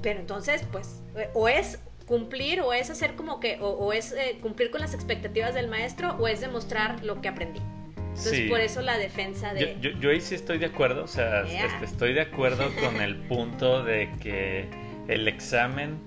Pero 0.00 0.20
entonces, 0.20 0.64
pues, 0.70 1.02
o 1.34 1.48
es 1.48 1.80
cumplir, 2.06 2.60
o 2.60 2.72
es 2.72 2.88
hacer 2.88 3.16
como 3.16 3.40
que, 3.40 3.58
o, 3.60 3.68
o 3.70 3.92
es 3.92 4.12
eh, 4.12 4.38
cumplir 4.40 4.70
con 4.70 4.80
las 4.80 4.94
expectativas 4.94 5.52
del 5.52 5.66
maestro, 5.66 6.14
o 6.20 6.28
es 6.28 6.40
demostrar 6.40 7.02
lo 7.02 7.20
que 7.20 7.26
aprendí. 7.28 7.60
Entonces, 7.96 8.32
Sí. 8.32 8.48
por 8.48 8.60
eso 8.60 8.80
la 8.80 8.96
defensa 8.96 9.52
de... 9.54 9.76
Yo, 9.80 9.90
yo, 9.90 9.98
yo 9.98 10.10
ahí 10.10 10.20
sí 10.20 10.36
estoy 10.36 10.58
de 10.58 10.66
acuerdo, 10.66 11.02
o 11.02 11.08
sea, 11.08 11.44
Yeah. 11.44 11.66
este, 11.66 11.84
estoy 11.84 12.14
de 12.14 12.20
acuerdo 12.20 12.70
con 12.80 13.00
el 13.00 13.16
punto 13.16 13.82
de 13.82 14.08
que 14.22 14.68
el 15.08 15.26
examen 15.26 15.98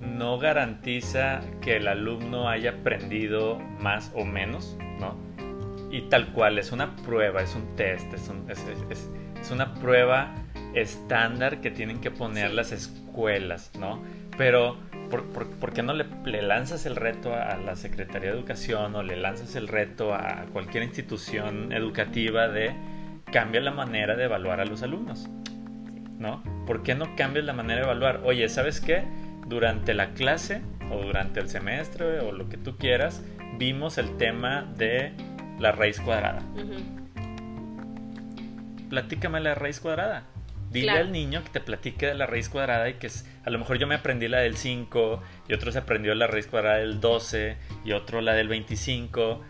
no 0.00 0.38
garantiza 0.38 1.40
que 1.60 1.76
el 1.76 1.88
alumno 1.88 2.48
haya 2.48 2.70
aprendido 2.70 3.58
más 3.80 4.12
o 4.14 4.24
menos, 4.24 4.76
¿no? 5.00 5.16
Y 5.90 6.02
tal 6.02 6.32
cual, 6.32 6.58
es 6.58 6.70
una 6.72 6.96
prueba, 6.96 7.42
es 7.42 7.54
un 7.54 7.74
test, 7.76 8.12
es, 8.12 8.28
un- 8.28 8.50
es- 8.50 8.58
es- 8.68 8.84
es- 8.90 9.10
es 9.40 9.50
una 9.50 9.74
prueba 9.74 10.34
estándar 10.74 11.60
que 11.60 11.70
tienen 11.70 12.00
que 12.00 12.10
poner 12.10 12.50
Sí. 12.50 12.56
las 12.56 12.72
escuelas, 12.72 13.72
¿no? 13.78 14.02
Pero, 14.36 14.76
¿por, 15.10 15.24
por, 15.30 15.48
por 15.48 15.72
qué 15.72 15.82
no 15.82 15.94
le, 15.94 16.04
le 16.24 16.42
lanzas 16.42 16.84
el 16.86 16.94
reto 16.94 17.34
a 17.34 17.56
la 17.56 17.74
Secretaría 17.74 18.30
de 18.30 18.36
Educación 18.36 18.94
o 18.94 19.02
le 19.02 19.16
lanzas 19.16 19.56
el 19.56 19.66
reto 19.66 20.14
a 20.14 20.44
cualquier 20.52 20.82
institución 20.84 21.72
educativa 21.72 22.48
de 22.48 22.72
cambia 23.32 23.60
la 23.60 23.72
manera 23.72 24.14
de 24.16 24.24
evaluar 24.24 24.60
a 24.60 24.64
los 24.64 24.82
alumnos? 24.82 25.28
¿No? 26.18 26.42
¿Por 26.66 26.82
qué 26.82 26.94
no 26.94 27.14
cambias 27.16 27.44
la 27.44 27.52
manera 27.52 27.80
de 27.80 27.84
evaluar? 27.84 28.20
Oye, 28.24 28.48
¿sabes 28.48 28.80
qué? 28.80 29.04
Durante 29.48 29.94
la 29.94 30.10
clase 30.10 30.62
o 30.90 31.02
durante 31.02 31.40
el 31.40 31.48
semestre 31.48 32.20
o 32.20 32.32
lo 32.32 32.48
que 32.48 32.56
tú 32.56 32.76
quieras, 32.76 33.22
vimos 33.58 33.98
el 33.98 34.16
tema 34.16 34.62
de 34.76 35.12
la 35.58 35.72
raíz 35.72 36.00
cuadrada. 36.00 36.42
Ujú. 36.54 37.08
platícame 38.88 39.40
la 39.40 39.54
raíz 39.54 39.80
cuadrada. 39.80 40.24
Dile 40.70 40.90
al 40.92 41.12
niño 41.12 41.42
que 41.44 41.50
te 41.50 41.60
platique 41.60 42.06
de 42.06 42.14
la 42.14 42.26
raíz 42.26 42.48
cuadrada 42.50 42.88
y 42.90 42.94
que 42.94 43.10
a 43.44 43.50
lo 43.50 43.58
mejor 43.58 43.78
yo 43.78 43.86
me 43.86 43.94
aprendí 43.94 44.28
la 44.28 44.40
del 44.40 44.56
5 44.56 45.22
y 45.48 45.54
otro 45.54 45.72
se 45.72 45.78
aprendió 45.78 46.14
la 46.14 46.26
raíz 46.26 46.46
cuadrada 46.46 46.76
del 46.76 47.00
12 47.00 47.56
y 47.84 47.92
otro 47.92 48.20
la 48.20 48.34
del 48.34 48.48
25. 48.48 49.42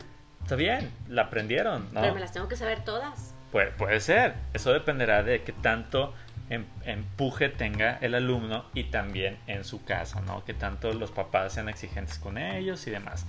Está 0.42 0.54
bien, 0.54 0.90
la 1.08 1.22
aprendieron, 1.22 1.92
¿no? 1.92 2.00
Pero 2.00 2.14
me 2.14 2.20
las 2.20 2.32
tengo 2.32 2.46
que 2.48 2.56
saber 2.56 2.84
todas. 2.84 3.34
Puede, 3.50 3.72
puede 3.72 3.98
ser. 4.00 4.34
Eso 4.54 4.72
dependerá 4.72 5.22
de 5.24 5.42
qué 5.42 5.52
tanto 5.52 6.14
empuje 6.50 7.48
tenga 7.48 7.98
el 8.00 8.14
alumno 8.14 8.64
y 8.74 8.84
también 8.84 9.38
en 9.46 9.64
su 9.64 9.84
casa, 9.84 10.20
¿no? 10.20 10.44
Que 10.44 10.54
tanto 10.54 10.92
los 10.92 11.10
papás 11.10 11.54
sean 11.54 11.68
exigentes 11.68 12.18
con 12.18 12.38
ellos 12.38 12.86
y 12.86 12.90
demás. 12.90 13.26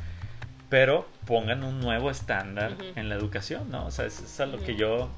Pero 0.69 1.07
pongan 1.25 1.63
un 1.63 1.79
nuevo 1.79 2.11
estándar 2.11 2.75
en 2.95 3.09
la 3.09 3.15
educación, 3.15 3.71
¿no? 3.71 3.87
O 3.87 3.91
sea, 3.91 4.05
eso 4.05 4.23
es 4.23 4.39
a 4.39 4.45
lo 4.45 4.63
que 4.63 4.75
yo 4.75 5.09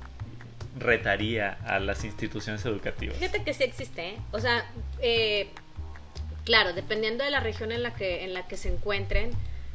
retaría 0.77 1.57
a 1.65 1.79
las 1.79 2.03
instituciones 2.03 2.65
educativas? 2.65 3.17
Fíjate 3.17 3.43
que 3.43 3.53
sí 3.53 3.63
existe, 3.63 4.09
¿eh? 4.09 4.17
O 4.31 4.39
sea, 4.39 4.65
eh, 5.01 5.49
claro, 6.45 6.73
dependiendo 6.73 7.23
de 7.23 7.29
la 7.29 7.39
región 7.39 7.71
en 7.71 7.83
la 7.83 7.93
que, 7.93 8.23
en 8.23 8.33
la 8.33 8.47
que 8.47 8.57
se 8.57 8.69
encuentren, 8.73 9.31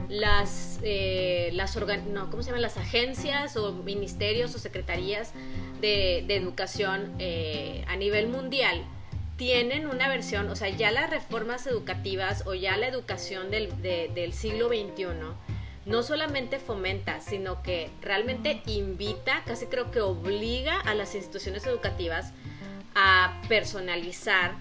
las, 0.08 0.78
eh, 0.82 1.50
las, 1.54 1.76
no, 2.06 2.30
¿cómo 2.30 2.42
se 2.42 2.48
llaman? 2.48 2.62
las 2.62 2.76
agencias 2.76 3.56
o 3.56 3.72
ministerios 3.72 4.54
o 4.54 4.58
secretarías 4.58 5.32
de, 5.80 6.24
educación 6.28 7.14
a 7.88 7.96
nivel 7.96 8.28
mundial 8.28 8.84
tienen 9.36 9.86
una 9.86 10.08
versión, 10.08 10.48
o 10.48 10.56
sea, 10.56 10.68
ya 10.70 10.90
las 10.90 11.10
reformas 11.10 11.66
educativas 11.66 12.44
o 12.46 12.54
ya 12.54 12.76
la 12.76 12.88
educación 12.88 13.50
del, 13.50 13.70
del 13.82 14.32
siglo 14.32 14.68
XXI 14.68 15.06
no 15.86 16.02
solamente 16.02 16.58
fomenta, 16.58 17.20
sino 17.20 17.62
que 17.62 17.90
realmente 18.02 18.60
invita, 18.66 19.42
casi 19.46 19.66
creo 19.66 19.92
que 19.92 20.00
obliga 20.00 20.80
a 20.80 20.94
las 20.94 21.14
instituciones 21.14 21.64
educativas 21.64 22.32
a 22.96 23.40
personalizar 23.48 24.56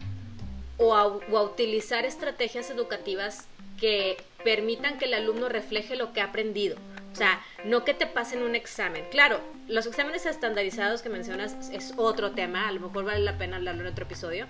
o 0.78 0.96
a, 0.96 1.08
utilizar 1.08 2.06
estrategias 2.06 2.70
educativas 2.70 3.48
que 3.80 4.18
permitan 4.44 4.98
que 4.98 5.06
el 5.06 5.14
alumno 5.14 5.50
refleje 5.50 5.96
lo 5.96 6.14
que 6.14 6.22
ha 6.22 6.26
aprendido. 6.26 6.78
O 7.12 7.16
sea, 7.16 7.42
no 7.64 7.86
que 7.86 7.94
te 7.94 8.08
pasen 8.08 8.42
un 8.42 8.56
examen. 8.56 9.06
Claro, 9.10 9.40
los 9.68 9.86
exámenes 9.86 10.26
estandarizados 10.26 11.02
que 11.02 11.10
mencionas 11.10 11.70
es 11.72 11.94
otro 11.96 12.32
tema, 12.32 12.68
a 12.68 12.72
lo 12.72 12.82
mejor 12.82 13.06
vale 13.06 13.22
la 13.22 13.38
pena 13.38 13.56
hablarlo 13.56 13.82
en 13.82 13.88
otro 13.88 14.06
episodio, 14.06 14.48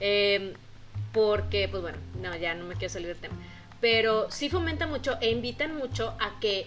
eh, 0.00 0.54
porque, 1.12 1.68
pues 1.68 1.80
bueno, 1.80 1.98
no, 2.20 2.36
ya 2.36 2.54
no 2.54 2.64
me 2.64 2.74
quiero 2.74 2.92
salir 2.92 3.08
del 3.08 3.18
tema 3.18 3.36
pero 3.80 4.30
sí 4.30 4.48
fomenta 4.48 4.86
mucho 4.86 5.18
e 5.20 5.30
invitan 5.30 5.76
mucho 5.76 6.14
a 6.20 6.38
que 6.40 6.66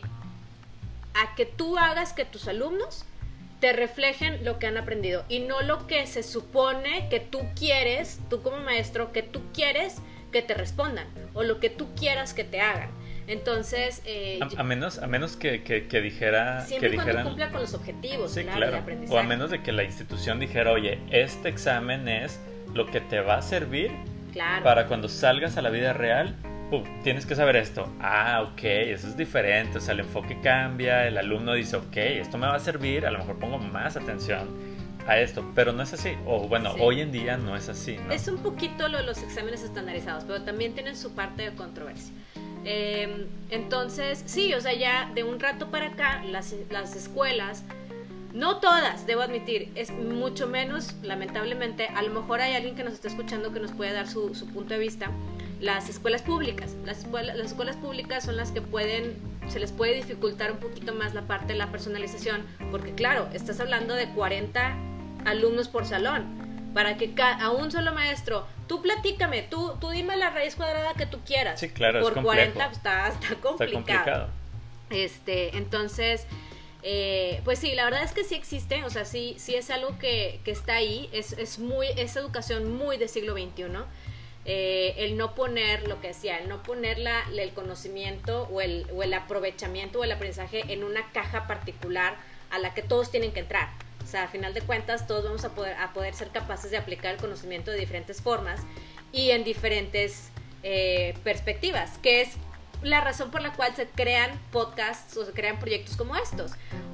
a 1.14 1.36
que 1.36 1.46
tú 1.46 1.78
hagas 1.78 2.14
que 2.14 2.24
tus 2.24 2.48
alumnos 2.48 3.04
te 3.60 3.74
reflejen 3.74 4.44
lo 4.46 4.60
que 4.60 4.68
han 4.68 4.78
aprendido 4.78 5.26
y 5.28 5.40
no 5.40 5.62
lo 5.62 5.86
que 5.88 6.08
se 6.08 6.24
supone 6.24 7.10
que 7.10 7.20
tú 7.20 7.42
quieres, 7.56 8.20
tú 8.30 8.42
como 8.42 8.58
maestro, 8.58 9.12
que 9.12 9.22
tú 9.22 9.42
quieres 9.54 9.98
que 10.32 10.42
te 10.42 10.54
respondan 10.54 11.08
o 11.34 11.44
lo 11.44 11.60
que 11.60 11.70
tú 11.70 11.94
quieras 11.96 12.34
que 12.34 12.44
te 12.44 12.62
hagan. 12.62 12.90
Entonces, 13.28 14.02
eh, 14.06 14.40
a, 14.58 14.64
menos, 14.64 14.98
a 14.98 15.08
menos 15.08 15.36
que, 15.36 15.64
que, 15.64 16.02
dijera... 16.02 16.66
Siempre 16.66 16.92
que 16.92 16.96
cuando 16.96 17.24
cumpla 17.24 17.52
con 17.52 17.62
los 17.62 17.74
objetivos, 17.74 18.34
sí, 18.34 18.44
claro, 18.44 18.84
O 19.10 19.18
a 19.18 19.24
menos 19.24 19.52
de 19.52 19.62
que 19.62 19.72
la 19.72 19.84
institución 19.84 20.40
dijera, 20.40 20.72
oye, 20.72 21.00
este 21.12 21.50
examen 21.50 22.08
es 22.08 22.40
lo 22.74 22.88
que 22.88 23.00
te 23.00 23.22
va 23.22 23.38
a 23.38 23.42
servir 23.42 23.92
para 24.64 24.88
cuando 24.88 25.08
salgas 25.08 25.58
a 25.58 25.62
la 25.62 25.70
vida 25.70 25.94
real 25.94 26.36
tienes 27.04 27.26
que 27.26 27.36
saber 27.36 27.58
esto. 27.58 27.90
Ah, 28.00 28.48
ok, 28.50 28.64
eso 28.64 29.08
es 29.08 29.18
diferente. 29.18 29.80
O 29.80 29.82
sea, 29.82 29.94
el 29.94 30.02
enfoque 30.02 30.40
cambia, 30.42 31.08
el 31.08 31.18
alumno 31.18 31.54
dice, 31.54 31.76
ok, 31.76 31.98
esto 31.98 32.38
me 32.38 32.48
va 32.48 32.56
a 32.56 32.60
servir, 32.60 33.06
a 33.06 33.12
lo 33.12 33.20
mejor 33.20 33.40
pongo 33.40 33.58
más 33.58 33.98
atención 33.98 34.48
a 35.08 35.20
esto, 35.20 35.44
pero 35.56 35.72
no 35.72 35.84
es 35.84 35.94
así. 35.94 36.16
O 36.26 36.48
bueno, 36.48 36.74
hoy 36.80 37.02
en 37.02 37.12
día 37.12 37.38
no 37.38 37.56
es 37.56 37.70
así. 37.70 37.98
Es 38.10 38.28
un 38.28 38.38
poquito 38.38 38.88
lo 38.88 38.98
de 38.98 39.04
los 39.04 39.22
exámenes 39.22 39.64
estandarizados, 39.64 40.24
pero 40.26 40.42
también 40.44 40.74
tienen 40.74 40.96
su 40.96 41.12
parte 41.12 41.44
de 41.44 41.56
controversia. 41.56 42.14
Em, 42.64 43.26
entonces, 43.50 44.24
sí, 44.26 44.54
o 44.54 44.62
sea, 44.62 44.74
ya 44.74 45.12
de 45.16 45.24
un 45.24 45.40
rato 45.40 45.72
para 45.72 45.88
acá, 45.88 46.24
las, 46.26 46.56
las 46.70 46.96
escuelas, 46.96 47.64
no 48.34 48.60
todas, 48.60 49.08
debo 49.08 49.22
admitir, 49.22 49.72
es 49.76 49.92
mucho 49.92 50.48
menos, 50.48 50.96
lamentablemente, 51.02 51.88
a 51.88 52.02
lo 52.02 52.22
mejor 52.22 52.40
hay 52.40 52.54
alguien 52.54 52.76
que 52.76 52.84
nos 52.84 52.94
está 52.94 53.08
escuchando 53.08 53.52
que 53.52 53.60
nos 53.60 53.72
puede 53.72 53.92
dar 53.94 54.08
su, 54.08 54.36
su 54.36 54.48
punto 54.48 54.74
de 54.74 54.80
vista 54.80 55.12
las 55.60 55.90
escuelas 55.90 56.24
públicas. 56.24 56.76
Las 56.86 57.00
escuelas, 57.00 57.38
las 57.38 57.48
escuelas 57.48 57.78
públicas 57.78 58.24
son 58.24 58.36
las 58.36 58.52
que 58.52 58.62
pueden, 58.62 59.16
se 59.48 59.60
les 59.60 59.72
puede 59.72 59.96
dificultar 59.96 60.52
un 60.52 60.58
poquito 60.58 60.94
más 60.94 61.14
la 61.14 61.22
parte 61.22 61.54
de 61.54 61.60
la 61.60 61.72
personalización, 61.72 62.42
porque 62.72 62.94
claro, 62.94 63.30
estás 63.34 63.60
hablando 63.60 63.94
de 63.94 64.10
40 64.10 64.76
alumnos 65.26 65.68
por 65.68 65.86
salón, 65.86 66.72
para 66.74 66.98
que 66.98 67.14
a 67.22 67.50
un 67.52 67.72
solo 67.72 67.94
maestro, 67.94 68.48
tú 68.68 68.82
platícame, 68.82 69.44
tú, 69.44 69.76
tú 69.80 69.90
dime 69.90 70.16
la 70.16 70.30
raíz 70.30 70.56
cuadrada 70.56 70.94
que 70.94 71.06
tú 71.06 71.20
quieras. 71.26 71.60
Sí, 71.60 71.70
claro, 71.70 72.02
por 72.02 72.18
es 72.18 72.24
40 72.24 72.66
está, 72.66 73.08
está, 73.10 73.36
complicado. 73.36 74.30
Este, 74.90 75.58
entonces, 75.58 76.26
eh, 76.84 77.42
pues 77.44 77.60
sí, 77.60 77.76
la 77.76 77.86
verdad 77.86 78.04
es 78.04 78.12
que 78.12 78.24
sí 78.24 78.36
existe, 78.36 78.84
o 78.84 78.90
sea, 78.90 79.06
sí, 79.06 79.36
sí 79.38 79.56
es 79.56 79.70
algo 79.70 79.98
que, 80.00 80.40
que 80.44 80.52
está 80.52 80.76
ahí, 80.76 81.10
es, 81.12 81.34
es, 81.34 81.60
muy, 81.60 81.88
es 81.96 82.16
educación 82.16 82.76
muy 82.78 82.98
de 82.98 83.08
siglo 83.08 83.34
XXI. 83.34 83.66
Eh, 84.44 84.96
el 84.98 85.18
no 85.18 85.36
poner, 85.36 85.88
lo 85.88 86.02
que 86.02 86.08
decía, 86.08 86.40
el 86.40 86.50
no 86.50 86.64
poner 86.64 86.98
el 86.98 87.52
conocimiento 87.52 88.48
o 88.52 88.62
el, 88.62 88.88
o 88.92 89.04
el 89.04 89.14
aprovechamiento 89.14 90.00
o 90.00 90.04
el 90.04 90.12
aprendizaje 90.12 90.64
en 90.74 90.84
una 90.84 91.12
caja 91.12 91.46
particular 91.46 92.16
a 92.50 92.58
la 92.58 92.74
que 92.74 92.82
todos 92.82 93.12
tienen 93.12 93.34
que 93.34 93.42
entrar. 93.42 93.70
O 94.04 94.08
sea, 94.08 94.24
a 94.24 94.28
final 94.28 94.54
de 94.54 94.62
cuentas, 94.62 95.08
todos 95.08 95.24
vamos 95.24 95.46
a 95.46 95.50
poder, 95.50 95.76
a 95.78 95.94
poder 95.94 96.14
ser 96.14 96.30
capaces 96.30 96.72
de 96.72 96.78
aplicar 96.78 97.14
el 97.14 97.18
conocimiento 97.20 97.72
de 97.72 97.78
diferentes 97.78 98.22
formas 98.22 98.62
y 99.12 99.32
en 99.32 99.44
diferentes 99.44 100.30
eh, 100.64 101.16
perspectivas, 101.24 101.98
que 102.00 102.22
es 102.22 102.30
la 102.84 103.02
razón 103.02 103.32
por 103.32 103.42
la 103.42 103.54
cual 103.54 103.76
se 103.76 103.88
crean 103.88 104.32
podcasts 104.52 105.16
o 105.18 105.26
se 105.26 105.32
crean 105.32 105.60
proyectos 105.60 105.96
como 105.96 106.16
estos. 106.16 106.52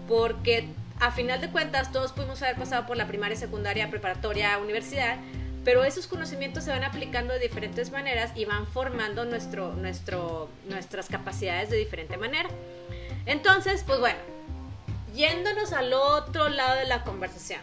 Porque 0.08 0.70
a 1.00 1.12
final 1.12 1.42
de 1.42 1.50
cuentas, 1.50 1.92
todos 1.92 2.12
pudimos 2.12 2.42
haber 2.42 2.56
pasado 2.56 2.86
por 2.86 2.98
la 2.98 3.08
primaria, 3.08 3.38
secundaria, 3.38 3.90
preparatoria, 3.90 4.58
universidad, 4.58 5.18
pero 5.64 5.84
esos 5.84 6.08
conocimientos 6.08 6.64
se 6.64 6.72
van 6.72 6.84
aplicando 6.84 7.34
de 7.34 7.40
diferentes 7.40 7.92
maneras 7.92 8.32
y 8.36 8.46
van 8.46 8.66
formando 8.68 9.26
nuestro, 9.26 9.74
nuestro, 9.74 10.50
nuestras 10.70 11.08
capacidades 11.10 11.70
de 11.70 11.78
diferente 11.78 12.18
manera. 12.18 12.50
Entonces, 13.26 13.84
pues 13.86 14.00
bueno, 14.00 14.20
yéndonos 15.14 15.74
al 15.74 15.94
otro 15.94 16.50
lado 16.50 16.78
de 16.78 16.86
la 16.86 17.04
conversación. 17.04 17.62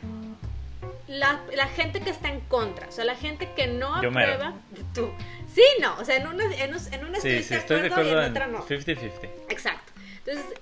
La, 1.07 1.41
la 1.55 1.67
gente 1.67 2.01
que 2.01 2.11
está 2.11 2.29
en 2.29 2.41
contra, 2.41 2.89
o 2.89 2.93
sea, 2.93 3.05
la 3.05 3.15
gente 3.15 3.51
que 3.55 3.67
no 3.67 3.95
aprueba, 3.95 4.55
tú. 4.95 5.11
Sí, 5.55 5.63
no, 5.81 5.95
o 5.99 6.05
sea, 6.05 6.17
en 6.17 6.27
una, 6.27 6.45
en, 6.45 6.75
en 6.93 7.05
una 7.05 7.21
sí, 7.21 7.43
sí, 7.43 7.55
estoy 7.55 7.83
de 7.83 7.87
acuerdo, 7.89 8.23
en 8.23 8.35
50-50. 8.35 9.11
Exacto. 9.49 9.93
Entonces, 10.25 10.59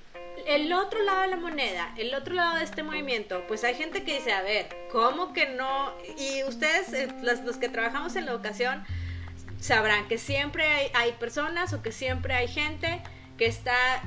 el 0.47 0.73
otro 0.73 1.03
lado 1.03 1.23
de 1.23 1.29
la 1.29 1.37
moneda, 1.37 1.93
el 1.97 2.15
otro 2.15 2.35
lado 2.35 2.57
de 2.59 2.65
este 2.65 2.83
movimiento, 2.83 3.45
pues 3.47 3.65
hay 3.65 3.75
gente 3.75 4.03
que 4.03 4.15
dice, 4.19 4.33
a 4.33 4.43
ver, 4.43 4.69
¿cómo 4.91 5.33
que 5.33 5.49
no? 5.51 5.93
Y 6.19 6.43
ustedes, 6.45 6.93
eh, 6.93 7.09
los, 7.23 7.57
que 7.57 7.69
trabajamos 7.69 8.17
en 8.17 8.27
la 8.27 8.33
educación, 8.33 8.85
sabrán 9.61 10.09
que 10.09 10.19
siempre 10.19 10.91
hay, 10.95 11.13
personas 11.13 11.73
o 11.73 11.83
que 11.83 11.93
siempre 11.93 12.35
hay 12.35 12.49
gente 12.49 13.01
que 13.39 13.47
está 13.47 14.03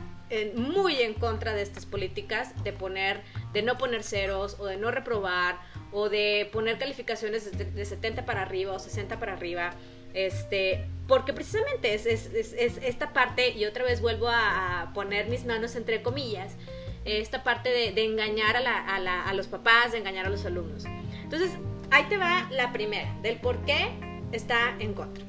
muy 0.55 1.01
en 1.01 1.13
contra 1.13 1.53
de 1.53 1.61
estas 1.61 1.85
políticas 1.85 2.51
de 2.63 2.73
poner, 2.73 3.21
de 3.53 3.61
no 3.61 3.77
poner 3.77 4.03
ceros 4.03 4.57
o 4.59 4.65
de 4.65 4.77
no 4.77 4.91
reprobar 4.91 5.59
o 5.91 6.09
de 6.09 6.49
poner 6.51 6.77
calificaciones 6.77 7.55
de, 7.57 7.65
de 7.65 7.85
70 7.85 8.25
para 8.25 8.41
arriba 8.41 8.73
o 8.73 8.79
60 8.79 9.19
para 9.19 9.33
arriba 9.33 9.73
este, 10.15 10.85
porque 11.09 11.33
precisamente 11.33 11.93
es, 11.93 12.05
esta 12.05 13.11
parte, 13.11 13.49
y 13.49 13.65
otra 13.65 13.83
vez 13.83 14.01
vuelvo 14.01 14.29
a, 14.29 14.91
poner 14.93 15.27
mis 15.27 15.45
manos 15.45 15.75
entre 15.75 16.01
comillas, 16.01 16.55
esta 17.03 17.43
parte 17.43 17.69
de, 17.69 18.05
engañar 18.05 18.55
a, 18.55 19.33
los 19.33 19.47
papás, 19.47 19.91
de 19.91 19.97
engañar 19.97 20.25
a 20.25 20.29
los 20.29 20.45
alumnos. 20.45 20.85
Entonces, 21.21 21.51
ahí 21.91 22.05
te 22.05 22.17
va 22.17 22.47
la 22.49 22.71
primera, 22.71 23.13
del 23.21 23.41
por 23.41 23.57
qué 23.65 23.89
está 24.31 24.75
en 24.79 24.93
contra. 24.93 25.23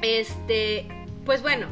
Este, 0.00 0.88
pues 1.26 1.42
bueno, 1.42 1.68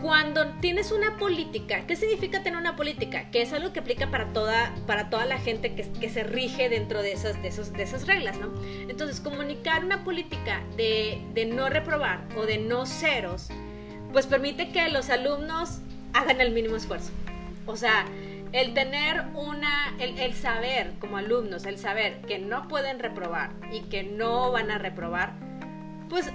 cuando 0.00 0.46
tienes 0.60 0.92
una 0.92 1.16
política, 1.16 1.86
¿qué 1.86 1.96
significa 1.96 2.42
tener 2.42 2.58
una 2.58 2.76
política? 2.76 3.30
Que 3.30 3.42
es 3.42 3.52
algo 3.52 3.72
que 3.72 3.80
aplica 3.80 4.10
para 4.10 4.32
toda, 4.32 4.74
para 4.86 5.08
toda 5.08 5.24
la 5.24 5.38
gente 5.38 5.74
que, 5.74 5.90
que 5.90 6.10
se 6.10 6.22
rige 6.22 6.68
dentro 6.68 7.02
de 7.02 7.12
esas, 7.12 7.40
de, 7.42 7.48
esos, 7.48 7.72
de 7.72 7.82
esas 7.82 8.06
reglas, 8.06 8.38
¿no? 8.38 8.52
Entonces, 8.88 9.20
comunicar 9.20 9.84
una 9.84 10.04
política 10.04 10.62
de, 10.76 11.22
de 11.32 11.46
no 11.46 11.68
reprobar 11.70 12.26
o 12.36 12.44
de 12.44 12.58
no 12.58 12.84
ceros, 12.84 13.48
pues 14.12 14.26
permite 14.26 14.68
que 14.70 14.88
los 14.90 15.08
alumnos 15.08 15.80
hagan 16.12 16.40
el 16.40 16.52
mínimo 16.52 16.76
esfuerzo. 16.76 17.10
O 17.66 17.76
sea, 17.76 18.04
el 18.52 18.74
tener 18.74 19.24
una, 19.34 19.94
el, 19.98 20.18
el, 20.18 20.34
saber 20.34 20.92
como 21.00 21.16
alumnos, 21.16 21.64
el 21.64 21.78
saber 21.78 22.20
que 22.22 22.38
no 22.38 22.68
pueden 22.68 22.98
reprobar 22.98 23.50
y 23.72 23.80
que 23.82 24.02
no 24.02 24.52
van 24.52 24.70
a 24.70 24.78
reprobar, 24.78 25.32
pues 26.08 26.30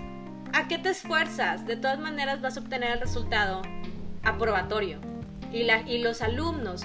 ¿a 0.53 0.67
qué 0.67 0.77
te 0.77 0.89
esfuerzas? 0.89 1.65
De 1.65 1.75
todas 1.75 1.99
maneras 1.99 2.41
vas 2.41 2.57
a 2.57 2.61
obtener 2.61 2.91
el 2.91 2.99
resultado 2.99 3.61
aprobatorio. 4.23 4.99
Y, 5.51 5.97
los 5.99 6.21
alumnos 6.21 6.83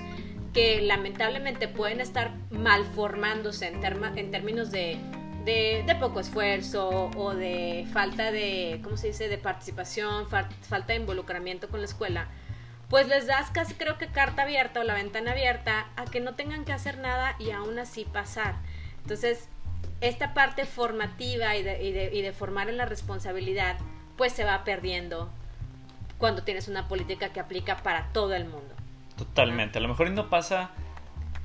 que 0.52 0.80
lamentablemente 0.80 1.68
pueden 1.68 2.00
estar 2.00 2.32
malformándose 2.50 3.68
en, 3.68 3.84
en 3.84 4.30
términos 4.30 4.70
de, 4.72 4.98
de, 5.44 5.96
poco 6.00 6.18
esfuerzo 6.18 7.10
o 7.16 7.34
de 7.34 7.86
falta 7.92 8.32
de, 8.32 8.80
¿cómo 8.82 8.96
se 8.96 9.08
dice?, 9.08 9.28
de 9.28 9.38
participación, 9.38 10.28
falta 10.28 10.92
de 10.92 10.96
involucramiento 10.96 11.68
con 11.68 11.80
la 11.80 11.86
escuela, 11.86 12.28
pues 12.88 13.06
les 13.06 13.26
das 13.26 13.50
casi 13.50 13.74
creo 13.74 13.98
que 13.98 14.08
carta 14.08 14.42
abierta 14.42 14.80
o 14.80 14.84
la 14.84 14.94
ventana 14.94 15.32
abierta 15.32 15.86
a 15.96 16.04
que 16.04 16.20
no 16.20 16.34
tengan 16.34 16.64
que 16.64 16.72
hacer 16.72 16.98
nada 16.98 17.36
y 17.38 17.50
aún 17.50 17.78
así 17.78 18.04
pasar. 18.04 18.56
Entonces, 19.02 19.48
esta 20.00 20.34
parte 20.34 20.64
formativa 20.64 21.56
y 21.56 21.62
de, 21.62 21.82
y 21.82 21.92
de, 21.92 22.14
y 22.14 22.22
de 22.22 22.32
formar 22.32 22.68
en 22.68 22.76
la 22.76 22.86
responsabilidad, 22.86 23.78
pues 24.16 24.32
se 24.32 24.44
va 24.44 24.64
perdiendo 24.64 25.30
cuando 26.18 26.42
tienes 26.42 26.68
una 26.68 26.88
política 26.88 27.30
que 27.30 27.40
aplica 27.40 27.78
para 27.78 28.08
todo 28.12 28.34
el 28.34 28.44
mundo. 28.44 28.74
Totalmente. 29.16 29.78
A 29.78 29.80
lo 29.80 29.88
mejor 29.88 30.10
no 30.10 30.28
pasa 30.28 30.70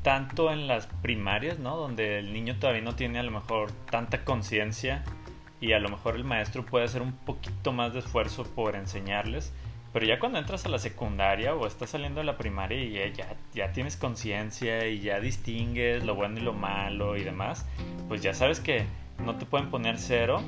tanto 0.02 0.52
en 0.52 0.67
las 0.67 0.88
primarias, 1.02 1.60
¿no? 1.60 1.78
Donde 1.78 2.20
el 2.20 2.34
niño 2.34 2.58
todavía 2.60 2.82
no 2.82 2.96
tiene 2.96 3.20
a 3.20 3.24
lo 3.24 3.32
mejor 3.32 3.72
tanta 3.89 4.24
conciencia 4.24 5.04
y 5.60 5.74
a 5.74 5.80
lo 5.80 5.89
mejor 5.89 6.15
el 6.15 6.24
maestro 6.24 6.65
puede 6.65 6.86
hacer 6.86 7.02
un 7.02 7.13
poquito 7.13 7.72
más 7.72 7.94
de 7.94 8.00
esfuerzo 8.00 8.44
por 8.44 8.76
enseñarles. 8.76 9.54
Pero 9.93 10.06
ya 10.06 10.19
cuando 10.19 10.39
entras 10.39 10.65
a 10.65 10.69
la 10.69 10.80
secundaria 10.80 11.54
o 11.54 11.67
estás 11.67 11.89
saliendo 11.89 12.21
de 12.21 12.25
la 12.25 12.38
primaria 12.38 12.82
y 12.82 13.12
ya, 13.12 13.36
ya 13.54 13.73
tienes 13.73 13.97
conciencia 13.97 14.88
y 14.88 15.01
ya 15.01 15.19
distingues 15.19 16.06
lo 16.06 16.15
bueno 16.15 16.39
y 16.39 16.41
lo 16.41 16.54
malo 16.54 17.17
y 17.17 17.23
demás, 17.23 17.65
pues 18.08 18.21
ya 18.21 18.34
sabes 18.34 18.62
que 18.62 18.86
no 19.25 19.36
te 19.36 19.45
pueden 19.45 19.69
poner 19.69 19.97
cero. 19.97 20.41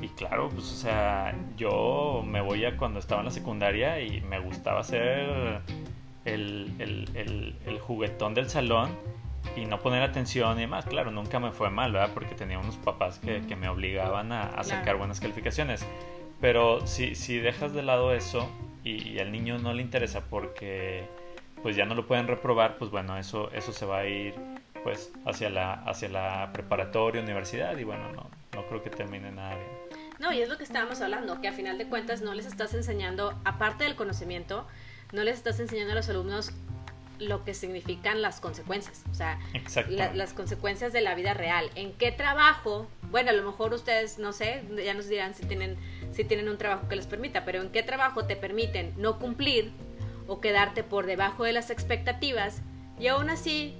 Y 0.00 0.08
claro, 0.08 0.50
pues 0.50 0.70
o 0.70 0.76
sea, 0.76 1.34
yo 1.56 2.22
me 2.24 2.40
voy 2.40 2.64
a 2.64 2.76
cuando 2.76 3.00
estaba 3.00 3.22
en 3.22 3.26
la 3.26 3.30
secundaria 3.32 4.00
y 4.00 4.20
me 4.20 4.38
gustaba 4.38 4.80
hacer 4.80 5.62
el, 6.24 6.72
el, 6.78 7.54
el, 7.64 7.78
juguetón 7.80 8.34
del 8.34 8.50
salón 8.50 8.90
y 9.56 9.64
no 9.64 9.80
poner 9.80 10.02
atención 10.02 10.58
y 10.58 10.62
demás. 10.62 10.84
Claro, 10.84 11.10
nunca 11.10 11.40
me 11.40 11.50
fue 11.50 11.70
mal, 11.70 11.92
¿verdad? 11.92 12.10
Porque 12.12 12.34
tenía 12.34 12.58
unos 12.58 12.76
papás 12.76 13.18
que, 13.18 13.40
que 13.48 13.56
me 13.56 13.68
obligaban 13.68 14.32
a, 14.32 14.42
a 14.42 14.64
sacar 14.64 14.96
buenas 14.96 15.18
calificaciones. 15.18 15.84
Pero 16.40 16.86
si, 16.86 17.14
si 17.14 17.38
dejas 17.38 17.72
de 17.72 17.82
lado 17.82 18.12
eso 18.12 18.50
y, 18.86 19.18
al 19.18 19.32
niño 19.32 19.58
no 19.58 19.72
le 19.72 19.82
interesa 19.82 20.22
porque 20.22 21.08
pues 21.62 21.74
ya 21.74 21.84
no 21.84 21.94
lo 21.94 22.06
pueden 22.06 22.28
reprobar, 22.28 22.78
pues 22.78 22.90
bueno, 22.90 23.16
eso, 23.16 23.50
eso 23.52 23.72
se 23.72 23.86
va 23.86 23.98
a 23.98 24.06
ir 24.06 24.34
pues 24.84 25.12
hacia 25.24 25.50
la, 25.50 25.72
hacia 25.72 26.08
la 26.08 26.50
preparatoria, 26.52 27.20
universidad 27.20 27.76
y 27.76 27.84
bueno, 27.84 28.12
no, 28.12 28.30
no 28.54 28.66
creo 28.68 28.82
que 28.82 28.90
termine 28.90 29.32
nada 29.32 29.56
bien. 29.56 29.68
No, 30.20 30.32
y 30.32 30.40
es 30.40 30.48
lo 30.48 30.56
que 30.56 30.64
estábamos 30.64 31.00
hablando, 31.00 31.40
que 31.40 31.48
a 31.48 31.52
final 31.52 31.76
de 31.76 31.88
cuentas 31.88 32.22
no 32.22 32.34
les 32.34 32.46
estás 32.46 32.72
enseñando, 32.74 33.38
aparte 33.44 33.84
del 33.84 33.96
conocimiento, 33.96 34.66
no 35.12 35.24
les 35.24 35.36
estás 35.36 35.58
enseñando 35.58 35.92
a 35.92 35.96
los 35.96 36.08
alumnos 36.08 36.52
lo 37.18 37.44
que 37.44 37.54
significan 37.54 38.22
las 38.22 38.40
consecuencias, 38.40 39.02
o 39.10 39.14
sea, 39.14 39.38
las 39.86 40.32
consecuencias 40.32 40.92
de 40.92 41.00
la 41.00 41.14
vida 41.14 41.34
real. 41.34 41.70
¿En 41.74 41.92
qué 41.92 42.12
trabajo? 42.12 42.88
Bueno, 43.10 43.30
a 43.30 43.32
lo 43.32 43.42
mejor 43.42 43.72
ustedes, 43.72 44.18
no 44.18 44.32
sé, 44.32 44.62
ya 44.84 44.94
nos 44.94 45.08
dirán 45.08 45.34
si 45.34 45.46
tienen, 45.46 45.76
si 46.12 46.24
tienen 46.24 46.48
un 46.48 46.58
trabajo 46.58 46.88
que 46.88 46.96
les 46.96 47.06
permita, 47.06 47.44
pero 47.44 47.62
¿en 47.62 47.70
qué 47.70 47.82
trabajo 47.82 48.26
te 48.26 48.36
permiten 48.36 48.92
no 48.96 49.18
cumplir 49.18 49.72
o 50.26 50.40
quedarte 50.40 50.82
por 50.82 51.06
debajo 51.06 51.44
de 51.44 51.52
las 51.52 51.70
expectativas 51.70 52.62
y 52.98 53.08
aún 53.08 53.30
así 53.30 53.74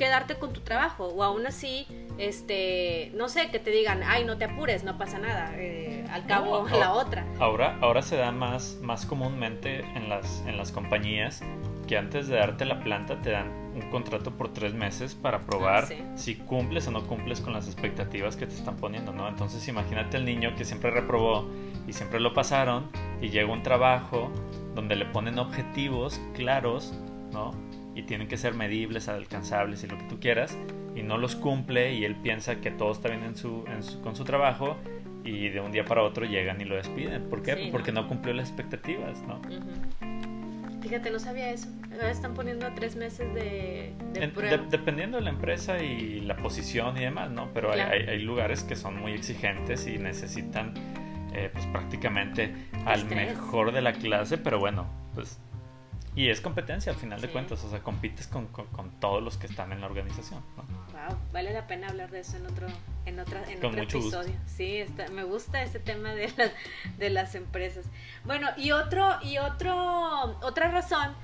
quedarte 0.00 0.36
con 0.36 0.54
tu 0.54 0.60
trabajo 0.60 1.08
o 1.08 1.22
aún 1.22 1.46
así 1.46 1.86
este 2.16 3.12
no 3.14 3.28
sé 3.28 3.50
que 3.50 3.58
te 3.58 3.70
digan 3.70 4.02
ay 4.02 4.24
no 4.24 4.38
te 4.38 4.46
apures 4.46 4.82
no 4.82 4.96
pasa 4.96 5.18
nada 5.18 5.52
eh, 5.56 6.06
al 6.10 6.24
cabo 6.24 6.66
la 6.70 6.94
otra 6.94 7.26
ahora 7.38 7.76
ahora 7.82 8.00
se 8.00 8.16
da 8.16 8.32
más 8.32 8.78
más 8.80 9.04
comúnmente 9.04 9.80
en 9.94 10.08
las 10.08 10.42
en 10.46 10.56
las 10.56 10.72
compañías 10.72 11.42
que 11.86 11.98
antes 11.98 12.28
de 12.28 12.36
darte 12.36 12.64
la 12.64 12.80
planta 12.80 13.20
te 13.20 13.30
dan 13.30 13.50
un 13.74 13.90
contrato 13.90 14.30
por 14.30 14.52
tres 14.54 14.72
meses 14.72 15.14
para 15.14 15.44
probar 15.44 15.84
ah, 15.90 16.16
si 16.16 16.36
cumples 16.36 16.88
o 16.88 16.92
no 16.92 17.06
cumples 17.06 17.42
con 17.42 17.52
las 17.52 17.66
expectativas 17.66 18.36
que 18.36 18.46
te 18.46 18.54
están 18.54 18.76
poniendo, 18.76 19.12
¿no? 19.12 19.28
Entonces 19.28 19.66
imagínate 19.68 20.16
el 20.16 20.24
niño 20.24 20.54
que 20.56 20.64
siempre 20.64 20.90
reprobó 20.90 21.48
y 21.86 21.92
siempre 21.92 22.20
lo 22.20 22.32
pasaron 22.32 22.90
y 23.20 23.28
llega 23.28 23.52
un 23.52 23.62
trabajo 23.62 24.30
donde 24.74 24.96
le 24.96 25.04
ponen 25.06 25.38
objetivos 25.38 26.20
claros, 26.34 26.94
¿no? 27.32 27.52
Y 27.94 28.02
tienen 28.02 28.28
que 28.28 28.36
ser 28.36 28.54
medibles, 28.54 29.08
alcanzables 29.08 29.82
y 29.84 29.88
lo 29.88 29.98
que 29.98 30.04
tú 30.04 30.20
quieras, 30.20 30.56
y 30.94 31.02
no 31.02 31.18
los 31.18 31.36
cumple 31.36 31.94
y 31.94 32.04
él 32.04 32.16
piensa 32.16 32.60
que 32.60 32.70
todo 32.70 32.92
está 32.92 33.08
bien 33.08 33.24
en 33.24 33.36
su, 33.36 33.64
con 34.02 34.14
su 34.16 34.24
trabajo 34.24 34.76
y 35.24 35.48
de 35.48 35.60
un 35.60 35.72
día 35.72 35.84
para 35.84 36.02
otro 36.02 36.24
llegan 36.24 36.60
y 36.60 36.64
lo 36.64 36.76
despiden. 36.76 37.28
¿Por 37.28 37.42
qué? 37.42 37.68
Porque 37.70 37.92
no 37.92 38.08
cumplió 38.08 38.34
las 38.34 38.48
expectativas, 38.48 39.20
¿no? 39.22 39.40
Fíjate, 40.80 41.10
no 41.10 41.18
sabía 41.18 41.50
eso. 41.50 41.68
Están 42.02 42.34
poniendo 42.34 42.66
a 42.66 42.74
tres 42.74 42.96
meses 42.96 43.32
de, 43.34 43.92
dependiendo 44.70 45.18
de 45.18 45.24
la 45.24 45.30
empresa 45.30 45.82
y 45.82 46.20
la 46.20 46.36
posición 46.36 46.96
y 46.96 47.00
demás, 47.00 47.30
¿no? 47.30 47.52
Pero 47.52 47.72
hay, 47.72 48.18
lugares 48.20 48.64
que 48.64 48.76
son 48.76 48.98
muy 48.98 49.12
exigentes 49.12 49.86
y 49.86 49.98
necesitan 49.98 50.72
eh, 51.34 51.50
pues 51.52 51.66
prácticamente 51.66 52.54
al 52.86 53.04
mejor 53.06 53.72
de 53.72 53.82
la 53.82 53.92
clase, 53.92 54.38
pero 54.38 54.58
bueno, 54.58 54.86
pues... 55.14 55.38
Y 56.16 56.28
es 56.28 56.40
competencia 56.40 56.92
al 56.92 56.98
final 56.98 57.20
de 57.20 57.28
cuentas, 57.28 57.62
o 57.64 57.70
sea, 57.70 57.80
compites 57.80 58.26
con, 58.26 58.48
con, 58.48 58.90
todos 58.98 59.22
los 59.22 59.36
que 59.36 59.46
están 59.46 59.72
en 59.72 59.80
la 59.80 59.86
organización. 59.86 60.42
¿no? 60.56 60.64
Wow, 60.92 61.18
vale 61.32 61.52
la 61.52 61.66
pena 61.66 61.88
hablar 61.88 62.10
de 62.10 62.20
eso 62.20 62.36
en 62.36 62.46
otro, 62.46 62.66
en 63.06 63.20
otra, 63.20 63.44
en 63.48 63.64
otro 63.64 63.82
episodio. 63.82 64.34
Sí, 64.44 64.78
está, 64.78 65.08
me 65.08 65.22
gusta 65.22 65.62
ese 65.62 65.78
tema 65.78 66.12
de 66.14 66.32
las, 66.36 66.50
de 66.98 67.10
las 67.10 67.34
empresas. 67.36 67.86
Bueno, 68.24 68.48
y 68.56 68.72
otro, 68.72 69.18
y 69.22 69.38
otro, 69.38 70.36
otra 70.42 70.70
razón, 70.70 71.14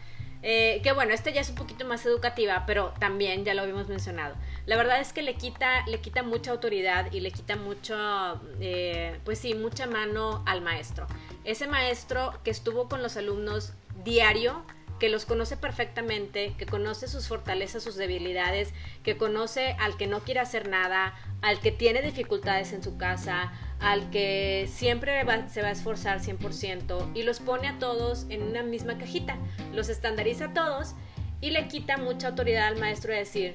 eh, 0.43 0.81
que 0.85 0.93
bueno, 0.93 1.13
esta 1.13 1.31
ya 1.31 1.41
es 1.41 1.49
un 1.49 1.57
poquito 1.57 1.85
más 1.85 2.07
educativa, 2.07 2.65
pero 2.67 2.95
también 3.01 3.45
ya 3.45 3.55
lo 3.55 3.63
habíamos 3.63 3.89
mencionado. 3.89 4.37
La 4.67 4.77
verdad 4.77 5.01
es 5.01 5.13
que 5.13 5.23
le 5.23 5.35
quita, 5.35 5.85
le 5.87 6.01
quita 6.01 6.23
mucha 6.23 6.53
autoridad 6.53 7.11
y 7.13 7.19
le 7.19 7.33
quita 7.33 7.57
mucho, 7.57 8.41
eh, 8.61 9.19
pues 9.25 9.41
sí, 9.41 9.55
mucha 9.55 9.87
mano 9.89 10.45
al 10.47 10.61
maestro. 10.61 11.09
Ese 11.45 11.67
maestro 11.67 12.39
que 12.45 12.51
estuvo 12.51 12.89
con 12.89 13.03
los 13.03 13.17
alumnos 13.17 13.73
diario, 14.05 14.63
que 14.99 15.09
los 15.09 15.27
conoce 15.27 15.57
perfectamente, 15.57 16.55
que 16.57 16.67
conoce 16.67 17.09
sus 17.09 17.29
fortalezas, 17.29 17.83
sus 17.83 17.97
debilidades, 17.97 18.73
que 19.03 19.17
conoce 19.17 19.77
al 19.79 19.97
que 19.97 20.07
no 20.07 20.21
quiere 20.21 20.41
hacer 20.41 20.69
nada, 20.69 21.15
al 21.43 21.61
que 21.61 21.73
tiene 21.73 22.03
dificultades 22.03 22.73
en 22.73 22.83
su 22.83 22.97
casa, 22.97 23.53
al 23.81 24.11
que 24.11 24.69
siempre 24.73 25.25
se 25.49 25.63
va 25.63 25.69
a 25.69 25.73
esforzar 25.73 26.21
100% 26.21 27.13
y 27.15 27.23
los 27.23 27.41
pone 27.41 27.69
a 27.69 27.79
todos 27.79 28.27
en 28.31 28.43
una 28.43 28.63
misma 28.63 28.99
cajita, 28.99 29.37
los 29.73 29.89
estandariza 29.89 30.47
a 30.47 30.55
todos 30.55 30.95
y 31.41 31.51
le 31.51 31.69
quita 31.69 31.97
mucha 31.99 32.29
autoridad 32.29 32.69
al 32.69 32.79
maestro 32.79 33.13
de 33.13 33.19
decir, 33.19 33.55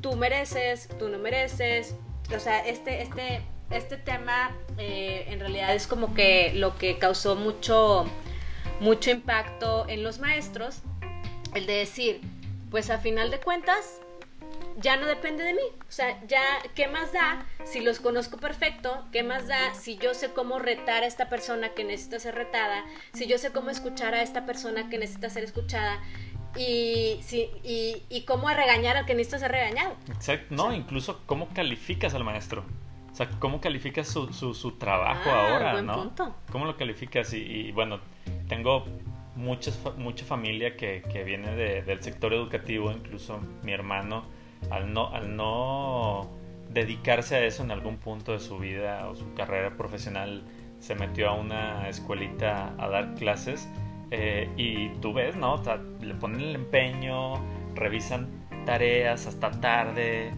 tú 0.00 0.16
mereces, 0.16 0.88
tú 0.98 1.08
no 1.08 1.18
mereces, 1.18 1.94
o 2.34 2.40
sea, 2.40 2.66
este, 2.66 3.02
este, 3.02 3.42
este 3.70 3.98
tema 3.98 4.56
eh, 4.78 5.26
en 5.28 5.40
realidad 5.40 5.74
es 5.74 5.86
como 5.86 6.14
que 6.14 6.52
lo 6.54 6.78
que 6.78 6.98
causó 6.98 7.36
mucho 7.36 8.06
mucho 8.80 9.10
impacto 9.10 9.86
en 9.88 10.02
los 10.02 10.18
maestros, 10.18 10.82
el 11.54 11.66
de 11.66 11.74
decir, 11.74 12.20
pues 12.70 12.90
a 12.90 12.98
final 12.98 13.30
de 13.30 13.38
cuentas, 13.38 14.00
ya 14.78 14.96
no 14.96 15.06
depende 15.06 15.44
de 15.44 15.52
mí. 15.52 15.62
O 15.88 15.92
sea, 15.92 16.20
ya, 16.26 16.42
¿qué 16.74 16.88
más 16.88 17.12
da 17.12 17.46
si 17.64 17.80
los 17.80 18.00
conozco 18.00 18.38
perfecto? 18.38 19.04
¿Qué 19.12 19.22
más 19.22 19.46
da 19.48 19.74
si 19.74 19.96
yo 19.96 20.14
sé 20.14 20.32
cómo 20.32 20.58
retar 20.58 21.02
a 21.02 21.06
esta 21.06 21.28
persona 21.28 21.70
que 21.70 21.84
necesita 21.84 22.18
ser 22.18 22.34
retada? 22.34 22.84
Si 23.12 23.26
yo 23.26 23.38
sé 23.38 23.52
cómo 23.52 23.70
escuchar 23.70 24.14
a 24.14 24.22
esta 24.22 24.46
persona 24.46 24.88
que 24.88 24.98
necesita 24.98 25.30
ser 25.30 25.44
escuchada? 25.44 26.00
Y, 26.56 27.20
si, 27.22 27.50
y, 27.62 28.24
cómo 28.26 28.48
regañar 28.50 28.98
al 28.98 29.06
que 29.06 29.14
necesita 29.14 29.38
ser 29.38 29.52
regañado. 29.52 29.96
Exacto, 30.08 30.54
no, 30.54 30.74
incluso 30.74 31.22
cómo 31.24 31.48
calificas 31.48 32.12
al 32.14 32.24
maestro. 32.24 32.64
O 33.12 33.14
sea, 33.14 33.28
¿cómo 33.38 33.60
calificas 33.60 34.08
su, 34.08 34.32
su, 34.32 34.72
trabajo 34.72 35.30
ah, 35.30 35.52
ahora, 35.52 35.72
buen 35.72 35.86
no? 35.86 35.94
Punto. 35.94 36.34
¿Cómo 36.50 36.64
lo 36.64 36.76
calificas? 36.76 37.34
y, 37.34 37.70
bueno, 37.72 38.00
tengo 38.48 38.86
muchas, 39.36 39.78
mucha 39.96 40.24
familia 40.24 40.76
que, 40.76 41.02
que 41.10 41.24
viene 41.24 41.54
del 41.54 42.02
sector 42.02 42.32
educativo, 42.32 42.90
incluso 42.90 43.40
mi 43.62 43.72
hermano, 43.72 44.24
al 44.70 44.92
no, 44.92 45.08
al 45.08 45.36
no 45.36 46.30
dedicarse 46.70 47.36
a 47.36 47.44
eso 47.44 47.62
en 47.62 47.70
algún 47.70 47.98
punto 47.98 48.32
de 48.32 48.40
su 48.40 48.58
vida 48.58 49.08
o 49.08 49.14
su 49.14 49.34
carrera 49.34 49.76
profesional, 49.76 50.44
se 50.78 50.94
metió 50.94 51.28
a 51.28 51.34
una 51.34 51.88
escuelita 51.88 52.74
a 52.78 52.88
dar 52.88 53.14
clases 53.14 53.68
eh, 54.10 54.50
y 54.56 54.88
tú 55.00 55.12
ves, 55.12 55.36
¿no? 55.36 55.54
O 55.54 55.64
sea, 55.64 55.80
le 56.00 56.14
ponen 56.14 56.40
el 56.40 56.54
empeño, 56.54 57.34
revisan 57.74 58.28
tareas 58.66 59.26
hasta 59.26 59.50
tarde, 59.50 60.32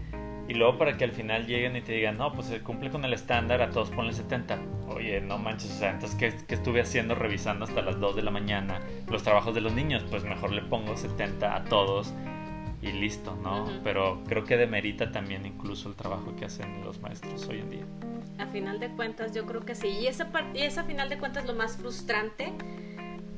y 0.47 0.53
luego 0.53 0.77
para 0.77 0.97
que 0.97 1.03
al 1.03 1.11
final 1.11 1.47
lleguen 1.47 1.75
y 1.75 1.81
te 1.81 1.93
digan, 1.93 2.17
no, 2.17 2.31
pues 2.31 2.47
se 2.47 2.61
cumple 2.61 2.91
con 2.91 3.03
el 3.03 3.13
estándar, 3.13 3.61
a 3.61 3.69
todos 3.71 3.89
ponle 3.89 4.13
70. 4.13 4.59
Oye, 4.87 5.19
no 5.21 5.37
manches, 5.37 5.71
o 5.71 5.75
sea, 5.75 5.91
entonces, 5.91 6.17
¿qué, 6.17 6.53
estuve 6.53 6.81
haciendo 6.81 7.15
revisando 7.15 7.65
hasta 7.65 7.81
las 7.81 7.99
2 7.99 8.15
de 8.15 8.21
la 8.21 8.31
mañana 8.31 8.79
los 9.09 9.23
trabajos 9.23 9.55
de 9.55 9.61
los 9.61 9.73
niños? 9.73 10.03
Pues 10.09 10.23
mejor 10.23 10.51
le 10.51 10.61
pongo 10.61 10.95
70 10.95 11.55
a 11.55 11.63
todos 11.65 12.13
y 12.81 12.91
listo, 12.91 13.35
¿no? 13.41 13.65
Pero 13.83 14.21
creo 14.27 14.43
que 14.43 14.57
demerita 14.57 15.11
también 15.11 15.45
incluso 15.45 15.89
el 15.89 15.95
trabajo 15.95 16.35
que 16.35 16.45
hacen 16.45 16.83
los 16.83 16.99
maestros 17.01 17.47
hoy 17.47 17.61
en 17.61 17.69
día. 17.71 17.85
A 18.37 18.45
final 18.47 18.79
de 18.79 18.89
cuentas, 18.89 19.33
yo 19.33 19.45
creo 19.45 19.61
que 19.61 19.73
sí. 19.73 19.87
Y 19.87 20.07
esa, 20.07 20.29
y 20.53 20.61
esa 20.61 20.83
final 20.83 21.09
de 21.09 21.17
cuentas 21.17 21.45
lo 21.45 21.55
más 21.55 21.77
frustrante 21.77 22.53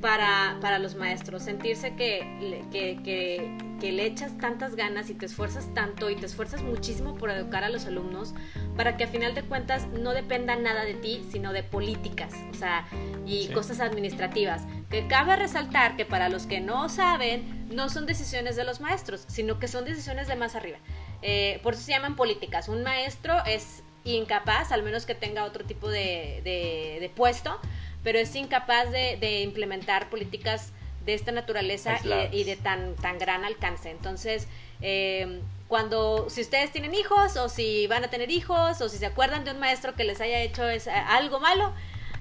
para, 0.00 0.58
para 0.60 0.78
los 0.78 0.94
maestros, 0.94 1.42
sentirse 1.42 1.94
que, 1.94 2.64
que, 2.70 3.00
que, 3.02 3.58
que, 3.80 3.92
le 3.92 4.06
echas 4.06 4.36
tantas 4.38 4.76
ganas 4.76 5.10
y 5.10 5.14
te 5.14 5.26
esfuerzas 5.26 5.72
tanto 5.74 6.08
y 6.10 6.16
te 6.16 6.26
esfuerzas 6.26 6.62
muchísimo 6.62 7.16
por 7.16 7.30
educar 7.30 7.64
a 7.64 7.68
los 7.68 7.86
alumnos 7.86 8.34
para 8.76 8.96
que 8.96 9.04
a 9.04 9.08
final 9.08 9.34
de 9.34 9.42
cuentas 9.42 9.88
no 9.88 10.12
dependa 10.12 10.56
nada 10.56 10.84
de 10.84 10.94
ti, 10.94 11.26
sino 11.30 11.52
de 11.52 11.62
políticas, 11.62 12.32
o 12.50 12.54
sea, 12.54 12.86
y 13.26 13.48
cosas 13.48 13.80
administrativas. 13.80 14.62
Que 14.88 15.06
cabe 15.08 15.36
resaltar 15.36 15.96
que 15.96 16.04
para 16.04 16.28
los 16.28 16.46
que 16.46 16.60
no 16.60 16.88
saben, 16.88 17.66
no 17.68 17.88
son 17.88 18.06
decisiones 18.06 18.56
de 18.56 18.64
los 18.64 18.80
maestros, 18.80 19.24
sino 19.26 19.58
que 19.58 19.68
son 19.68 19.84
decisiones 19.84 20.28
de 20.28 20.36
más 20.36 20.54
arriba. 20.54 20.78
Eh, 21.22 21.60
por 21.62 21.74
eso 21.74 21.82
se 21.82 21.92
llaman 21.92 22.14
políticas. 22.14 22.68
Un 22.68 22.82
maestro 22.82 23.34
es 23.46 23.82
incapaz, 24.04 24.70
al 24.72 24.82
menos 24.82 25.06
que 25.06 25.14
tenga 25.14 25.44
otro 25.44 25.64
tipo 25.64 25.90
de, 25.90 26.40
de 26.44 27.12
puesto, 27.14 27.60
pero 28.08 28.20
es 28.20 28.34
incapaz 28.36 28.90
de, 28.90 29.42
implementar 29.42 30.08
políticas 30.08 30.72
de 31.04 31.12
esta 31.12 31.30
naturaleza 31.30 31.98
y 32.32 32.44
de, 32.44 32.56
tan, 32.56 32.96
tan 32.96 33.18
gran 33.18 33.44
alcance. 33.44 33.90
Entonces, 33.90 34.48
eh, 34.80 35.42
cuando, 35.66 36.30
si 36.30 36.40
ustedes 36.40 36.72
tienen 36.72 36.94
hijos 36.94 37.36
o 37.36 37.50
si 37.50 37.86
van 37.86 38.04
a 38.04 38.08
tener 38.08 38.30
hijos 38.30 38.80
o 38.80 38.88
si 38.88 38.96
se 38.96 39.04
acuerdan 39.04 39.44
de 39.44 39.50
un 39.50 39.58
maestro 39.58 39.94
que 39.94 40.04
les 40.04 40.22
haya 40.22 40.40
hecho 40.40 40.66
es, 40.66 40.88
algo 40.88 41.38
malo, 41.38 41.74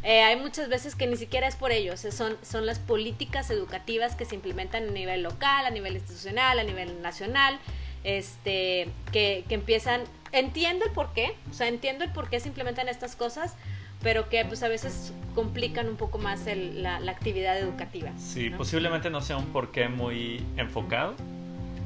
eh, 0.03 0.23
hay 0.23 0.35
muchas 0.35 0.67
veces 0.67 0.93
que 0.93 1.07
ni 1.07 1.15
siquiera 1.15 1.47
es 1.47 1.55
por 1.55 1.71
ellos, 1.71 2.01
son, 2.11 2.35
son 2.41 2.65
las 2.65 2.79
políticas 2.79 3.49
educativas 3.49 4.17
que 4.17 4.25
se 4.25 4.35
implementan 4.35 4.89
a 4.89 4.91
nivel 4.91 5.23
local, 5.23 5.65
a 5.65 5.69
nivel 5.69 5.93
institucional, 5.93 6.59
a 6.59 6.63
nivel 6.65 7.01
nacional, 7.01 7.59
este, 8.03 8.89
que, 9.13 9.45
que 9.47 9.55
empiezan, 9.55 10.01
entiendo 10.33 10.83
el 10.83 10.91
por 10.91 11.13
qué, 11.13 11.33
o 11.49 11.53
sea, 11.53 11.69
entiendo 11.69 12.03
el 12.03 12.11
por 12.11 12.29
qué 12.29 12.41
se 12.41 12.49
implementan 12.49 12.89
estas 12.89 13.15
cosas, 13.15 13.55
pero 14.01 14.29
que 14.29 14.43
pues 14.45 14.63
a 14.63 14.67
veces 14.67 15.13
complican 15.33 15.87
un 15.87 15.97
poco 15.97 16.17
más 16.17 16.45
la, 16.45 16.97
actividad 17.09 17.57
educativa. 17.57 18.11
Sí, 18.17 18.49
posiblemente 18.49 19.09
no 19.09 19.21
sea 19.21 19.37
un 19.37 19.47
porqué 19.47 19.87
muy 19.87 20.43
enfocado, 20.57 21.15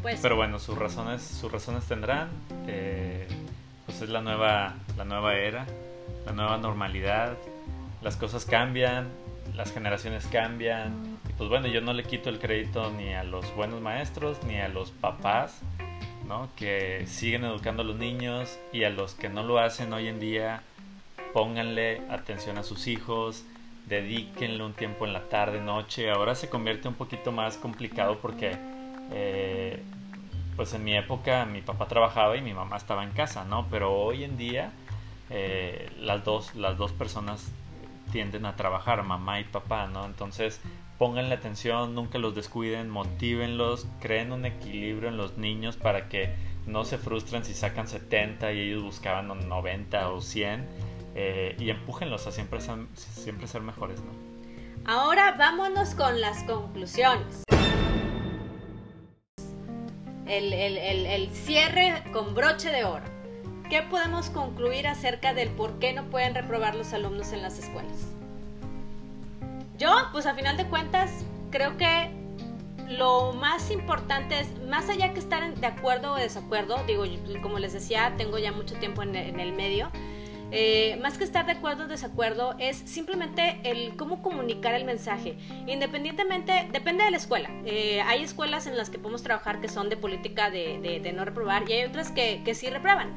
pues, 0.01 0.19
pero 0.21 0.35
bueno, 0.35 0.59
sus 0.59 0.77
razones, 0.77 1.21
sus 1.21 1.51
razones 1.51 1.85
tendrán. 1.85 2.29
Eh, 2.67 3.27
pues 3.85 4.01
es 4.01 4.09
la 4.09 4.21
nueva, 4.21 4.75
la 4.97 5.05
nueva 5.05 5.35
era, 5.35 5.65
la 6.25 6.31
nueva 6.31 6.57
normalidad, 6.57 7.37
las 8.01 8.15
cosas 8.15 8.45
cambian, 8.45 9.09
las 9.55 9.73
generaciones 9.73 10.27
cambian. 10.27 11.19
Y 11.29 11.33
pues 11.33 11.49
bueno, 11.49 11.67
yo 11.67 11.81
no 11.81 11.93
le 11.93 12.03
quito 12.03 12.29
el 12.29 12.39
crédito 12.39 12.91
ni 12.91 13.13
a 13.13 13.23
los 13.23 13.53
buenos 13.55 13.81
maestros 13.81 14.43
ni 14.45 14.57
a 14.57 14.69
los 14.69 14.91
papás, 14.91 15.59
¿no? 16.27 16.49
Que 16.55 17.05
siguen 17.07 17.43
educando 17.43 17.81
a 17.83 17.85
los 17.85 17.97
niños 17.97 18.57
y 18.71 18.83
a 18.83 18.89
los 18.89 19.13
que 19.13 19.29
no 19.29 19.43
lo 19.43 19.59
hacen 19.59 19.91
hoy 19.93 20.07
en 20.07 20.19
día 20.19 20.63
pónganle 21.33 22.01
atención 22.09 22.57
a 22.57 22.63
sus 22.63 22.87
hijos, 22.87 23.45
dedíquenle 23.87 24.63
un 24.63 24.73
tiempo 24.73 25.05
en 25.05 25.13
la 25.13 25.29
tarde, 25.29 25.61
noche. 25.61 26.09
Ahora 26.09 26.35
se 26.35 26.49
convierte 26.49 26.87
un 26.87 26.95
poquito 26.95 27.31
más 27.31 27.57
complicado 27.57 28.19
porque, 28.21 28.57
eh, 29.11 29.81
pues 30.55 30.73
en 30.73 30.83
mi 30.83 30.95
época 30.95 31.45
mi 31.45 31.61
papá 31.61 31.87
trabajaba 31.87 32.37
y 32.37 32.41
mi 32.41 32.53
mamá 32.53 32.77
estaba 32.77 33.03
en 33.03 33.11
casa, 33.11 33.45
¿no? 33.45 33.67
Pero 33.69 33.93
hoy 33.93 34.23
en 34.23 34.37
día 34.37 34.71
eh, 35.29 35.89
las, 35.99 36.23
dos, 36.23 36.55
las 36.55 36.77
dos 36.77 36.91
personas 36.91 37.51
tienden 38.11 38.45
a 38.45 38.55
trabajar, 38.55 39.03
mamá 39.03 39.39
y 39.39 39.45
papá, 39.45 39.87
¿no? 39.87 40.05
Entonces 40.05 40.61
pónganle 40.97 41.33
atención, 41.33 41.95
nunca 41.95 42.19
los 42.19 42.35
descuiden, 42.35 42.89
motívenlos, 42.89 43.87
creen 44.01 44.31
un 44.31 44.45
equilibrio 44.45 45.09
en 45.09 45.17
los 45.17 45.37
niños 45.37 45.75
para 45.75 46.09
que 46.09 46.35
no 46.67 46.83
se 46.83 46.99
frustren 46.99 47.43
si 47.43 47.55
sacan 47.55 47.87
70 47.87 48.51
y 48.53 48.59
ellos 48.59 48.83
buscaban 48.83 49.27
90 49.27 50.11
o 50.11 50.21
100 50.21 50.90
eh, 51.15 51.55
y 51.59 51.69
empújenlos 51.69 52.27
a 52.27 52.31
siempre 52.31 52.61
ser, 52.61 52.77
siempre 52.95 53.47
ser 53.47 53.61
mejores, 53.61 53.99
¿no? 54.01 54.11
Ahora 54.85 55.35
vámonos 55.37 55.93
con 55.93 56.21
las 56.21 56.43
conclusiones. 56.43 57.43
El, 60.25 60.53
el, 60.53 60.77
el, 60.77 61.29
cierre 61.29 62.03
con 62.13 62.33
broche 62.33 62.71
de 62.71 62.85
oro. 62.85 63.05
¿Qué 63.69 63.81
podemos 63.83 64.29
concluir 64.29 64.87
acerca 64.87 65.33
del 65.33 65.49
por 65.49 65.77
qué 65.79 65.93
no 65.93 66.05
pueden 66.05 66.33
reprobar 66.33 66.75
los 66.75 66.93
alumnos 66.93 67.31
en 67.33 67.41
las 67.41 67.59
escuelas? 67.59 68.07
Yo, 69.77 69.93
pues 70.11 70.25
a 70.25 70.33
final 70.33 70.57
de 70.57 70.65
cuentas, 70.67 71.11
creo 71.51 71.77
que 71.77 72.11
lo 72.87 73.33
más 73.33 73.71
importante 73.71 74.39
es, 74.39 74.47
más 74.67 74.89
allá 74.89 75.13
que 75.13 75.19
estar 75.19 75.53
de 75.53 75.67
acuerdo 75.67 76.13
o 76.13 76.15
desacuerdo, 76.15 76.81
digo, 76.87 77.03
como 77.41 77.59
les 77.59 77.73
decía, 77.73 78.13
tengo 78.17 78.37
ya 78.37 78.51
mucho 78.51 78.75
tiempo 78.75 79.03
en 79.03 79.15
el 79.15 79.53
medio, 79.53 79.91
eh, 80.51 80.97
más 81.01 81.17
que 81.17 81.23
estar 81.23 81.45
de 81.45 81.53
acuerdo 81.53 81.85
o 81.85 81.87
desacuerdo, 81.87 82.55
es 82.59 82.77
simplemente 82.77 83.59
el 83.63 83.95
cómo 83.95 84.21
comunicar 84.21 84.73
el 84.73 84.85
mensaje. 84.85 85.37
Independientemente, 85.67 86.67
depende 86.71 87.05
de 87.05 87.11
la 87.11 87.17
escuela. 87.17 87.49
Eh, 87.65 88.01
hay 88.01 88.23
escuelas 88.23 88.67
en 88.67 88.77
las 88.77 88.89
que 88.89 88.99
podemos 88.99 89.23
trabajar 89.23 89.61
que 89.61 89.69
son 89.69 89.89
de 89.89 89.97
política 89.97 90.49
de, 90.49 91.11
no 91.15 91.25
reprobar 91.25 91.69
y 91.69 91.73
hay 91.73 91.85
otras 91.85 92.11
que, 92.11 92.41
que 92.43 92.53
sí 92.53 92.69
reprueban. 92.69 93.15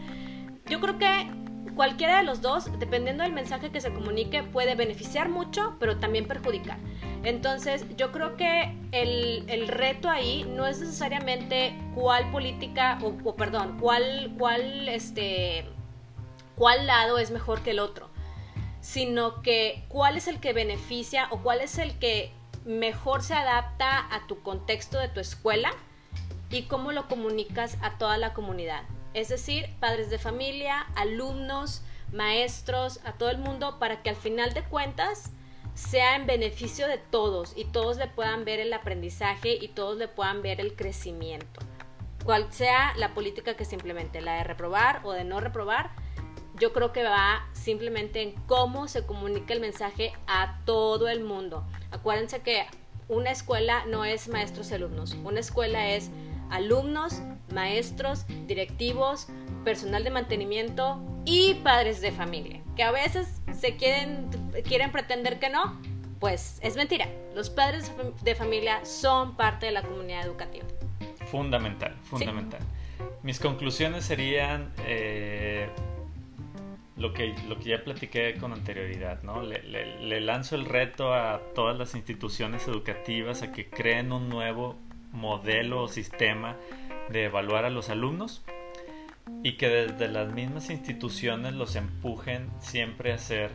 Yo 0.66 0.80
creo 0.80 0.98
que 0.98 1.28
cualquiera 1.74 2.18
de 2.18 2.24
los 2.24 2.40
dos, 2.40 2.70
dependiendo 2.78 3.22
del 3.22 3.32
mensaje 3.32 3.70
que 3.70 3.80
se 3.80 3.92
comunique, 3.92 4.42
puede 4.42 4.74
beneficiar 4.74 5.28
mucho, 5.28 5.76
pero 5.80 5.98
también 5.98 6.26
perjudicar. 6.26 6.78
Entonces, 7.24 7.84
yo 7.96 8.12
creo 8.12 8.36
que 8.36 8.76
el, 8.92 9.44
el 9.48 9.68
reto 9.68 10.08
ahí 10.08 10.44
no 10.54 10.66
es 10.66 10.80
necesariamente 10.80 11.74
cuál 11.94 12.30
política, 12.30 12.98
o, 13.02 13.16
o 13.24 13.34
perdón, 13.34 13.78
cuál, 13.80 14.34
cuál 14.38 14.88
este, 14.88 15.64
cuál 16.56 16.86
lado 16.86 17.18
es 17.18 17.30
mejor 17.30 17.62
que 17.62 17.70
el 17.70 17.78
otro, 17.78 18.08
sino 18.80 19.42
que 19.42 19.84
cuál 19.88 20.16
es 20.16 20.28
el 20.28 20.40
que 20.40 20.52
beneficia 20.52 21.28
o 21.30 21.40
cuál 21.42 21.60
es 21.60 21.78
el 21.78 21.98
que 21.98 22.32
mejor 22.64 23.22
se 23.22 23.34
adapta 23.34 24.06
a 24.14 24.26
tu 24.26 24.42
contexto 24.42 24.98
de 24.98 25.08
tu 25.08 25.20
escuela 25.20 25.70
y 26.50 26.62
cómo 26.62 26.92
lo 26.92 27.08
comunicas 27.08 27.76
a 27.82 27.98
toda 27.98 28.16
la 28.18 28.32
comunidad. 28.32 28.82
Es 29.12 29.28
decir, 29.28 29.68
padres 29.80 30.10
de 30.10 30.18
familia, 30.18 30.86
alumnos, 30.96 31.82
maestros, 32.12 33.00
a 33.04 33.12
todo 33.12 33.30
el 33.30 33.38
mundo, 33.38 33.78
para 33.78 34.02
que 34.02 34.10
al 34.10 34.16
final 34.16 34.54
de 34.54 34.64
cuentas 34.64 35.30
sea 35.74 36.16
en 36.16 36.26
beneficio 36.26 36.86
de 36.86 36.98
todos 36.98 37.52
y 37.56 37.64
todos 37.64 37.96
le 37.96 38.06
puedan 38.06 38.44
ver 38.44 38.60
el 38.60 38.72
aprendizaje 38.72 39.56
y 39.60 39.68
todos 39.68 39.98
le 39.98 40.08
puedan 40.08 40.42
ver 40.42 40.60
el 40.60 40.76
crecimiento. 40.76 41.60
Cual 42.24 42.52
sea 42.52 42.92
la 42.96 43.12
política 43.12 43.54
que 43.54 43.64
se 43.64 43.74
implemente, 43.74 44.20
la 44.20 44.36
de 44.36 44.44
reprobar 44.44 45.00
o 45.04 45.12
de 45.12 45.24
no 45.24 45.40
reprobar, 45.40 45.90
yo 46.58 46.72
creo 46.72 46.92
que 46.92 47.02
va 47.02 47.46
simplemente 47.52 48.22
en 48.22 48.32
cómo 48.46 48.88
se 48.88 49.04
comunica 49.04 49.54
el 49.54 49.60
mensaje 49.60 50.12
a 50.26 50.60
todo 50.64 51.08
el 51.08 51.24
mundo. 51.24 51.64
Acuérdense 51.90 52.40
que 52.42 52.66
una 53.08 53.30
escuela 53.30 53.84
no 53.86 54.04
es 54.04 54.28
maestros 54.28 54.70
y 54.70 54.74
alumnos, 54.74 55.16
una 55.24 55.40
escuela 55.40 55.90
es 55.90 56.10
alumnos, 56.50 57.20
maestros, 57.52 58.24
directivos, 58.46 59.28
personal 59.64 60.04
de 60.04 60.10
mantenimiento 60.10 61.00
y 61.24 61.54
padres 61.54 62.00
de 62.00 62.12
familia, 62.12 62.60
que 62.76 62.82
a 62.82 62.92
veces 62.92 63.40
se 63.58 63.76
quieren, 63.76 64.28
quieren 64.64 64.92
pretender 64.92 65.38
que 65.38 65.50
no, 65.50 65.80
pues 66.20 66.58
es 66.62 66.76
mentira. 66.76 67.08
Los 67.34 67.50
padres 67.50 67.90
de 68.22 68.34
familia 68.34 68.84
son 68.84 69.36
parte 69.36 69.66
de 69.66 69.72
la 69.72 69.82
comunidad 69.82 70.24
educativa. 70.24 70.64
Fundamental, 71.26 71.94
fundamental. 72.04 72.60
Mis 73.22 73.40
conclusiones 73.40 74.04
serían... 74.04 74.72
Eh 74.86 75.68
lo 76.96 77.12
que, 77.12 77.34
lo 77.48 77.58
que 77.58 77.70
ya 77.70 77.82
platiqué 77.82 78.34
con 78.34 78.52
anterioridad, 78.52 79.22
¿no? 79.22 79.42
Le, 79.42 80.20
lanzo 80.20 80.54
el 80.54 80.64
reto 80.64 81.12
a 81.12 81.40
todas 81.54 81.76
las 81.76 81.94
instituciones 81.94 82.68
educativas 82.68 83.42
a 83.42 83.52
que 83.52 83.68
creen 83.68 84.12
un 84.12 84.28
nuevo 84.28 84.76
modelo 85.12 85.82
o 85.82 85.88
sistema 85.88 86.56
de 87.08 87.24
evaluar 87.24 87.64
a 87.64 87.70
los 87.70 87.90
alumnos 87.90 88.42
y 89.42 89.52
que 89.56 89.68
desde 89.68 90.08
las 90.08 90.32
mismas 90.32 90.70
instituciones 90.70 91.54
los 91.54 91.74
empujen 91.76 92.48
siempre 92.60 93.12
a 93.12 93.18
ser 93.18 93.50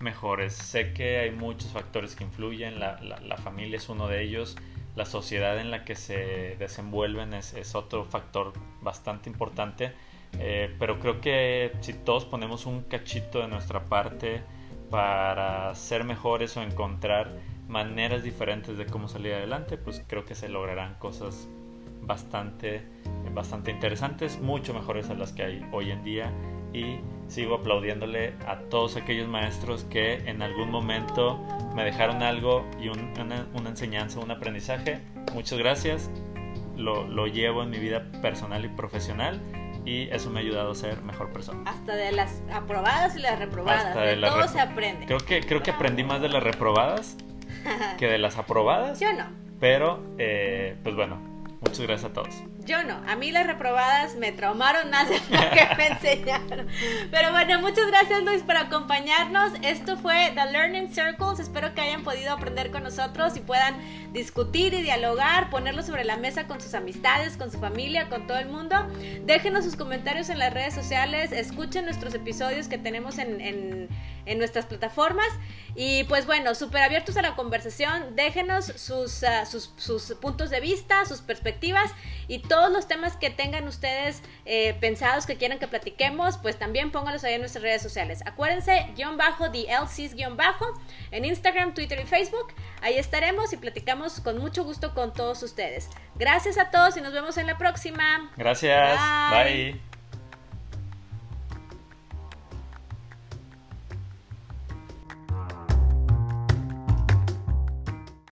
mejores. 0.00 0.54
Sé 0.54 0.92
que 0.94 1.18
hay 1.18 1.30
muchos 1.30 1.72
factores 1.72 2.16
que 2.16 2.24
influyen, 2.24 2.80
la, 2.80 3.00
la, 3.00 3.36
familia 3.36 3.76
es 3.76 3.88
uno 3.88 4.08
de 4.08 4.22
ellos, 4.22 4.56
la 4.96 5.04
sociedad 5.04 5.58
en 5.58 5.70
la 5.70 5.84
que 5.84 5.94
se 5.94 6.56
desenvuelven 6.58 7.34
es, 7.34 7.52
es 7.52 7.74
otro 7.74 8.04
factor 8.04 8.52
bastante 8.80 9.28
importante 9.28 9.92
eh, 10.38 10.74
pero 10.78 10.98
creo 10.98 11.20
que 11.20 11.72
si 11.80 11.92
todos 11.92 12.24
ponemos 12.24 12.66
un 12.66 12.82
cachito 12.82 13.40
de 13.40 13.48
nuestra 13.48 13.84
parte 13.84 14.42
para 14.90 15.74
ser 15.74 16.04
mejores 16.04 16.56
o 16.56 16.62
encontrar 16.62 17.32
maneras 17.68 18.22
diferentes 18.22 18.78
de 18.78 18.86
cómo 18.86 19.08
salir 19.08 19.34
adelante, 19.34 19.76
pues 19.76 20.02
creo 20.06 20.24
que 20.24 20.34
se 20.34 20.48
lograrán 20.48 20.94
cosas 20.94 21.48
bastante, 22.02 22.82
bastante 23.34 23.70
interesantes, 23.70 24.40
mucho 24.40 24.72
mejores 24.72 25.10
a 25.10 25.14
las 25.14 25.32
que 25.32 25.42
hay 25.42 25.66
hoy 25.72 25.90
en 25.90 26.02
día. 26.04 26.32
Y 26.72 27.00
sigo 27.28 27.56
aplaudiéndole 27.56 28.34
a 28.46 28.58
todos 28.70 28.96
aquellos 28.96 29.28
maestros 29.28 29.84
que 29.84 30.14
en 30.28 30.42
algún 30.42 30.70
momento 30.70 31.38
me 31.74 31.84
dejaron 31.84 32.22
algo 32.22 32.64
y 32.80 32.88
una, 32.88 33.46
una, 33.54 33.68
enseñanza, 33.70 34.20
un 34.20 34.30
aprendizaje. 34.30 35.00
Muchas 35.34 35.58
gracias. 35.58 36.10
Lo, 36.76 37.06
lo 37.06 37.26
llevo 37.26 37.62
en 37.62 37.70
mi 37.70 37.78
vida 37.78 38.10
personal 38.22 38.64
y 38.64 38.68
profesional 38.68 39.40
y 39.88 40.08
eso 40.12 40.28
me 40.28 40.40
ha 40.40 40.42
ayudado 40.42 40.70
a 40.70 40.74
ser 40.74 41.00
mejor 41.02 41.32
persona. 41.32 41.62
Hasta 41.64 41.96
de 41.96 42.12
las 42.12 42.42
aprobadas 42.52 43.16
y 43.16 43.20
las 43.20 43.38
reprobadas, 43.38 43.94
de, 43.94 44.16
todo 44.16 44.46
se 44.46 44.60
aprende. 44.60 45.06
Creo 45.06 45.18
que, 45.18 45.40
creo 45.40 45.62
que 45.62 45.70
aprendí 45.70 46.04
más 46.04 46.20
de 46.20 46.28
las 46.28 46.42
reprobadas 46.42 47.16
que 47.98 48.06
de 48.06 48.18
las 48.18 48.36
aprobadas. 48.36 49.00
Yo 49.00 49.12
no. 49.14 49.24
Pero, 49.58 50.02
eh, 50.18 50.76
pues 50.82 50.94
bueno, 50.94 51.16
muchas 51.60 51.80
gracias 51.80 52.10
a 52.10 52.12
todos. 52.12 52.34
Yo 52.68 52.84
no, 52.84 53.00
a 53.08 53.16
mí 53.16 53.32
las 53.32 53.46
reprobadas 53.46 54.14
me 54.16 54.30
traumaron 54.30 54.90
más 54.90 55.08
de 55.08 55.14
lo 55.14 55.50
que 55.50 55.74
me 55.78 55.86
enseñaron. 55.92 56.68
Pero 57.10 57.30
bueno, 57.30 57.58
muchas 57.60 57.86
gracias 57.86 58.22
Luis 58.22 58.42
por 58.42 58.58
acompañarnos. 58.58 59.54
Esto 59.62 59.96
fue 59.96 60.32
The 60.34 60.52
Learning 60.52 60.92
Circles. 60.92 61.40
Espero 61.40 61.72
que 61.72 61.80
hayan 61.80 62.04
podido 62.04 62.30
aprender 62.30 62.70
con 62.70 62.82
nosotros 62.82 63.38
y 63.38 63.40
puedan 63.40 63.78
discutir 64.12 64.74
y 64.74 64.82
dialogar, 64.82 65.48
ponerlo 65.48 65.82
sobre 65.82 66.04
la 66.04 66.18
mesa 66.18 66.46
con 66.46 66.60
sus 66.60 66.74
amistades, 66.74 67.38
con 67.38 67.50
su 67.50 67.58
familia, 67.58 68.10
con 68.10 68.26
todo 68.26 68.38
el 68.38 68.50
mundo. 68.50 68.76
Déjenos 69.24 69.64
sus 69.64 69.74
comentarios 69.74 70.28
en 70.28 70.38
las 70.38 70.52
redes 70.52 70.74
sociales, 70.74 71.32
escuchen 71.32 71.86
nuestros 71.86 72.12
episodios 72.12 72.68
que 72.68 72.76
tenemos 72.76 73.16
en, 73.16 73.40
en, 73.40 73.88
en 74.28 74.38
nuestras 74.38 74.66
plataformas. 74.66 75.28
Y 75.74 76.04
pues 76.04 76.26
bueno, 76.26 76.54
súper 76.54 76.82
abiertos 76.82 77.16
a 77.16 77.22
la 77.22 77.34
conversación. 77.34 78.16
Déjenos 78.16 78.66
sus, 78.66 79.22
uh, 79.22 79.46
sus, 79.48 79.72
sus 79.76 80.12
puntos 80.20 80.50
de 80.50 80.60
vista, 80.60 81.04
sus 81.04 81.20
perspectivas 81.20 81.90
y 82.26 82.40
todo 82.40 82.58
todos 82.58 82.72
los 82.72 82.88
temas 82.88 83.16
que 83.16 83.30
tengan 83.30 83.68
ustedes 83.68 84.20
eh, 84.44 84.74
pensados 84.80 85.26
que 85.26 85.36
quieran 85.36 85.60
que 85.60 85.68
platiquemos, 85.68 86.38
pues 86.38 86.58
también 86.58 86.90
pónganlos 86.90 87.22
ahí 87.22 87.34
en 87.34 87.40
nuestras 87.40 87.62
redes 87.62 87.82
sociales. 87.82 88.20
Acuérdense, 88.26 88.88
guion 88.96 89.16
bajo, 89.16 89.48
DLCs 89.48 90.14
guion 90.14 90.36
bajo, 90.36 90.66
en 91.12 91.24
Instagram, 91.24 91.72
Twitter 91.72 92.00
y 92.00 92.06
Facebook. 92.06 92.52
Ahí 92.82 92.98
estaremos 92.98 93.52
y 93.52 93.58
platicamos 93.58 94.20
con 94.20 94.38
mucho 94.38 94.64
gusto 94.64 94.92
con 94.92 95.12
todos 95.12 95.40
ustedes. 95.44 95.88
Gracias 96.16 96.58
a 96.58 96.72
todos 96.72 96.96
y 96.96 97.00
nos 97.00 97.12
vemos 97.12 97.38
en 97.38 97.46
la 97.46 97.56
próxima. 97.56 98.32
Gracias. 98.36 98.98
Bye. 99.30 99.97